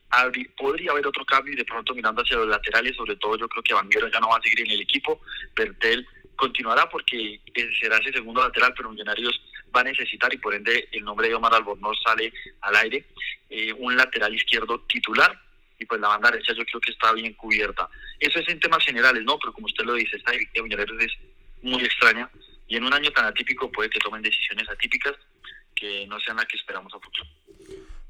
podría 0.57 0.92
haber 0.92 1.07
otro 1.07 1.24
cambio 1.24 1.52
y 1.52 1.57
de 1.57 1.64
pronto 1.64 1.94
mirando 1.94 2.22
hacia 2.22 2.37
los 2.37 2.48
laterales, 2.48 2.96
sobre 2.96 3.16
todo 3.16 3.37
yo 3.37 3.48
creo 3.48 3.62
que 3.62 3.74
Vanguero 3.74 4.09
ya 4.09 4.20
no 4.20 4.29
va 4.29 4.38
a 4.38 4.42
seguir 4.42 4.61
en 4.61 4.70
el 4.70 4.81
equipo, 4.81 5.20
Bertel 5.55 6.07
continuará 6.37 6.88
porque 6.88 7.40
será 7.81 7.98
ese 7.98 8.12
segundo 8.12 8.42
lateral, 8.42 8.72
pero 8.76 8.90
Millonarios 8.90 9.40
va 9.74 9.81
a 9.81 9.85
necesitar 9.85 10.33
y 10.33 10.38
por 10.38 10.55
ende 10.55 10.88
el 10.92 11.05
nombre 11.05 11.29
de 11.29 11.35
Omar 11.35 11.55
Albornoz 11.55 11.98
sale 12.02 12.33
al 12.61 12.76
aire, 12.76 13.05
eh, 13.50 13.72
un 13.72 13.96
lateral 13.96 14.35
izquierdo 14.35 14.81
titular 14.83 15.40
y 15.79 15.85
pues 15.85 16.00
la 16.00 16.09
banda 16.09 16.31
derecha 16.31 16.55
yo 16.55 16.64
creo 16.64 16.81
que 16.81 16.92
está 16.92 17.12
bien 17.12 17.35
cubierta. 17.35 17.88
Eso 18.18 18.38
es 18.38 18.48
en 18.48 18.61
temas 18.61 18.85
generales, 18.85 19.22
¿no? 19.24 19.38
Pero 19.38 19.52
como 19.52 19.66
usted 19.66 19.85
lo 19.85 19.94
dice, 19.94 20.16
esta 20.16 20.33
directiva 20.33 20.62
de 20.62 20.68
Millonarios 20.68 21.02
es 21.02 21.12
muy 21.62 21.83
extraña 21.85 22.31
y 22.68 22.76
en 22.76 22.85
un 22.85 22.92
año 22.92 23.11
tan 23.11 23.26
atípico 23.26 23.70
puede 23.70 23.90
que 23.90 24.00
tomen 24.00 24.22
decisiones 24.22 24.68
atípicas 24.68 25.14
que 25.74 26.07
no 26.07 26.18
sean 26.20 26.38
las 26.38 26.46
que 26.46 26.57
esperamos 26.57 26.92
a 26.94 26.98
futuro. 26.98 27.29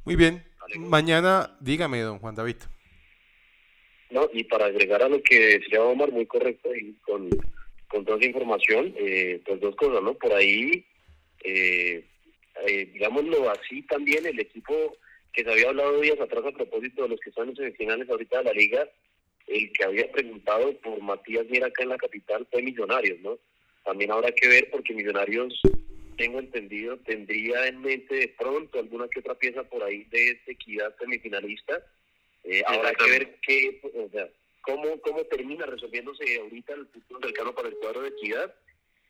Muy 0.07 0.15
bien. 0.15 0.45
Mañana, 0.79 1.57
dígame, 1.59 2.01
don 2.01 2.21
Juan 2.21 2.37
David. 2.37 2.59
No, 4.11 4.29
y 4.33 4.45
para 4.45 4.67
agregar 4.67 5.03
a 5.03 5.09
lo 5.09 5.21
que 5.21 5.59
decía 5.59 5.83
Omar, 5.83 6.13
muy 6.13 6.27
correcto 6.27 6.73
y 6.77 6.93
con, 7.03 7.29
con 7.89 8.05
toda 8.05 8.17
esa 8.19 8.29
información, 8.29 8.95
eh, 8.97 9.41
pues 9.45 9.61
dos 9.61 9.75
cosas, 9.75 10.01
¿no? 10.05 10.15
Por 10.15 10.33
ahí, 10.33 10.87
eh, 11.43 12.05
eh, 12.69 12.91
digámoslo 12.93 13.51
así, 13.51 13.83
también 13.83 14.25
el 14.27 14.39
equipo 14.39 14.97
que 15.33 15.43
se 15.43 15.51
había 15.51 15.71
hablado 15.71 16.01
días 16.01 16.21
atrás 16.21 16.45
a 16.47 16.53
propósito 16.53 17.03
de 17.03 17.09
los 17.09 17.19
que 17.21 17.31
están 17.31 17.49
en 17.49 17.57
semifinales 17.57 18.09
ahorita 18.09 18.39
de 18.39 18.45
la 18.45 18.53
liga, 18.53 18.89
el 19.49 19.73
que 19.73 19.85
había 19.85 20.11
preguntado 20.13 20.73
por 20.83 21.03
Matías 21.03 21.47
Mira 21.51 21.67
acá 21.67 21.83
en 21.83 21.89
la 21.89 21.99
capital 21.99 22.47
fue 22.49 22.63
Millonarios, 22.63 23.19
¿no? 23.23 23.39
También 23.85 24.13
habrá 24.13 24.31
que 24.31 24.47
ver 24.47 24.69
porque 24.71 24.95
Millonarios 24.95 25.61
tengo 26.17 26.39
entendido, 26.39 26.99
tendría 26.99 27.67
en 27.67 27.81
mente 27.81 28.15
de 28.15 28.29
pronto 28.29 28.79
alguna 28.79 29.09
que 29.09 29.21
otra 29.21 29.35
pieza 29.35 29.65
por 29.65 29.83
ahí 29.83 30.05
de 30.05 30.29
esta 30.31 30.53
equidad 30.53 30.95
semifinalista. 30.99 31.83
Eh, 32.45 32.63
habrá 32.67 32.93
que 32.93 33.11
ver 33.11 33.37
qué, 33.43 33.81
o 33.95 34.09
sea, 34.11 34.29
cómo, 34.63 35.01
cómo 35.01 35.25
termina 35.25 35.67
resolviéndose 35.67 36.39
ahorita 36.39 36.75
el 36.75 36.87
futuro 36.87 37.21
cercano 37.23 37.55
para 37.55 37.69
el 37.69 37.77
cuadro 37.77 38.03
de 38.03 38.09
equidad. 38.09 38.55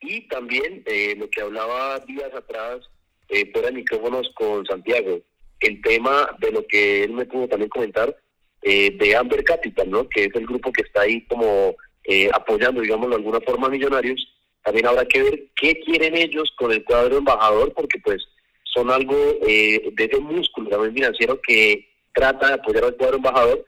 Y 0.00 0.28
también 0.28 0.82
eh, 0.86 1.14
lo 1.16 1.28
que 1.30 1.40
hablaba 1.40 1.98
días 2.00 2.32
atrás 2.34 2.80
eh, 3.28 3.50
fuera 3.52 3.68
de 3.68 3.74
micrófonos 3.74 4.30
con 4.34 4.64
Santiago, 4.66 5.20
el 5.60 5.80
tema 5.82 6.28
de 6.38 6.52
lo 6.52 6.66
que 6.66 7.04
él 7.04 7.12
me 7.12 7.24
pudo 7.24 7.48
también 7.48 7.70
comentar 7.70 8.16
eh, 8.62 8.96
de 8.98 9.16
Amber 9.16 9.42
Capital, 9.44 9.90
¿no? 9.90 10.08
que 10.08 10.24
es 10.24 10.34
el 10.34 10.46
grupo 10.46 10.72
que 10.72 10.82
está 10.82 11.02
ahí 11.02 11.24
como 11.26 11.74
eh, 12.04 12.28
apoyando, 12.32 12.80
digamos, 12.80 13.08
de 13.10 13.16
alguna 13.16 13.40
forma 13.40 13.66
a 13.66 13.70
Millonarios. 13.70 14.35
También 14.66 14.86
habrá 14.88 15.04
que 15.04 15.22
ver 15.22 15.44
qué 15.54 15.78
quieren 15.78 16.16
ellos 16.16 16.52
con 16.56 16.72
el 16.72 16.82
cuadro 16.82 17.18
embajador, 17.18 17.72
porque 17.72 18.00
pues 18.00 18.26
son 18.64 18.90
algo 18.90 19.14
eh, 19.46 19.90
de 19.92 20.04
ese 20.04 20.18
músculo 20.18 20.68
también 20.68 20.92
financiero 20.92 21.40
que 21.40 21.88
trata 22.12 22.48
de 22.48 22.54
apoyar 22.54 22.82
al 22.82 22.96
cuadro 22.96 23.18
embajador. 23.18 23.64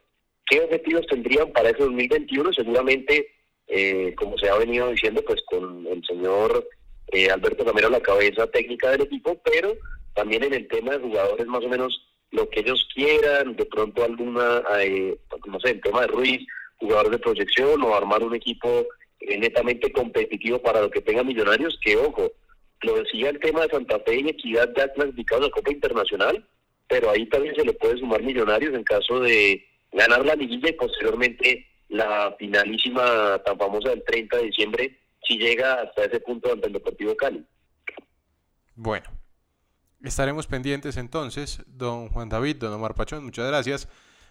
¿Qué 0.47 0.61
objetivos 0.61 1.07
tendrían 1.07 1.53
para 1.53 1.71
ese 1.71 1.85
2021? 1.85 2.53
Seguramente, 2.53 3.29
eh, 3.69 4.13
como 4.17 4.37
se 4.39 4.51
ha 4.51 4.57
venido 4.57 4.91
diciendo, 4.91 5.23
pues 5.25 5.41
con 5.47 5.87
el 5.87 6.03
señor 6.05 6.69
eh, 7.13 7.31
Alberto 7.31 7.65
Camero 7.65 7.91
la 7.91 8.01
cabeza 8.01 8.49
técnica 8.49 8.91
del 8.91 9.03
equipo, 9.03 9.41
pero 9.45 9.75
también 10.15 10.43
en 10.43 10.55
el 10.55 10.67
tema 10.67 10.95
de 10.97 10.99
jugadores 10.99 11.47
más 11.47 11.65
o 11.65 11.69
menos 11.69 12.09
lo 12.33 12.51
que 12.51 12.59
ellos 12.61 12.89
quieran, 12.93 13.55
de 13.55 13.67
pronto 13.67 14.03
alguna, 14.03 14.65
eh, 14.81 15.17
no 15.47 15.61
sé, 15.61 15.71
el 15.71 15.81
tema 15.81 16.01
de 16.01 16.09
Ruiz, 16.09 16.45
jugador 16.79 17.11
de 17.11 17.19
proyección 17.19 17.81
o 17.85 17.95
armar 17.95 18.25
un 18.25 18.35
equipo 18.35 18.85
eh, 19.21 19.39
netamente 19.39 19.93
competitivo 19.93 20.61
para 20.61 20.81
lo 20.81 20.91
que 20.91 21.01
tenga 21.01 21.25
Millonarios, 21.25 21.79
que 21.83 21.97
ojo, 21.97 22.33
lo 22.83 22.97
decía 22.97 23.31
el 23.31 23.41
tema 23.41 23.63
de 23.63 23.71
Santa 23.71 23.99
Fe 24.01 24.21
y 24.21 24.29
Equidad 24.29 24.73
ya 24.77 24.93
clasificado 24.93 25.43
a 25.43 25.45
la 25.47 25.51
Copa 25.51 25.73
Internacional, 25.73 26.49
pero 26.89 27.11
ahí 27.11 27.27
también 27.27 27.55
se 27.55 27.65
le 27.65 27.73
puede 27.73 27.99
sumar 27.99 28.23
Millonarios 28.23 28.75
en 28.75 28.85
caso 28.85 29.21
de 29.21 29.67
ganar 29.93 30.25
la 30.25 30.35
liguilla 30.35 30.71
y 30.71 30.75
posteriormente 30.75 31.67
la 31.89 32.35
finalísima 32.39 33.41
tan 33.45 33.59
famosa 33.59 33.91
del 33.91 34.05
30 34.05 34.37
de 34.37 34.45
diciembre 34.45 34.99
si 35.27 35.39
llega 35.39 35.75
hasta 35.75 36.05
ese 36.05 36.21
punto 36.21 36.53
ante 36.53 36.67
el 36.67 36.73
Deportivo 36.73 37.17
Cali. 37.17 37.45
Bueno, 38.75 39.07
estaremos 40.03 40.47
pendientes 40.47 40.97
entonces, 40.97 41.63
don 41.67 42.09
Juan 42.09 42.29
David, 42.29 42.57
don 42.57 42.73
Omar 42.73 42.95
Pachón, 42.95 43.25
muchas 43.25 43.49
gracias. 43.49 43.89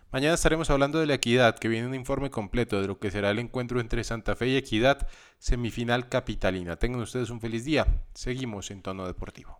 Mañana 0.10 0.36
estaremos 0.36 0.70
hablando 0.70 1.00
de 1.00 1.06
la 1.06 1.15
equidad, 1.15 1.60
que 1.60 1.67
viene 1.67 1.86
un 1.86 1.93
informe 1.93 2.30
completo 2.30 2.82
de 2.82 2.88
lo 2.88 2.98
que 2.98 3.12
será 3.12 3.30
el 3.30 3.39
encuentro 3.39 3.82
entre 3.82 4.06
Santa 4.06 4.38
Fe 4.38 4.48
y 4.48 4.56
Equidad, 4.56 5.06
semifinal 5.38 6.08
capitalina. 6.08 6.78
Tengan 6.78 7.02
ustedes 7.02 7.30
un 7.30 7.41
feliz 7.41 7.65
día. 7.65 7.86
Seguimos 8.13 8.72
en 8.72 8.82
tono 8.82 9.06
deportivo. 9.06 9.60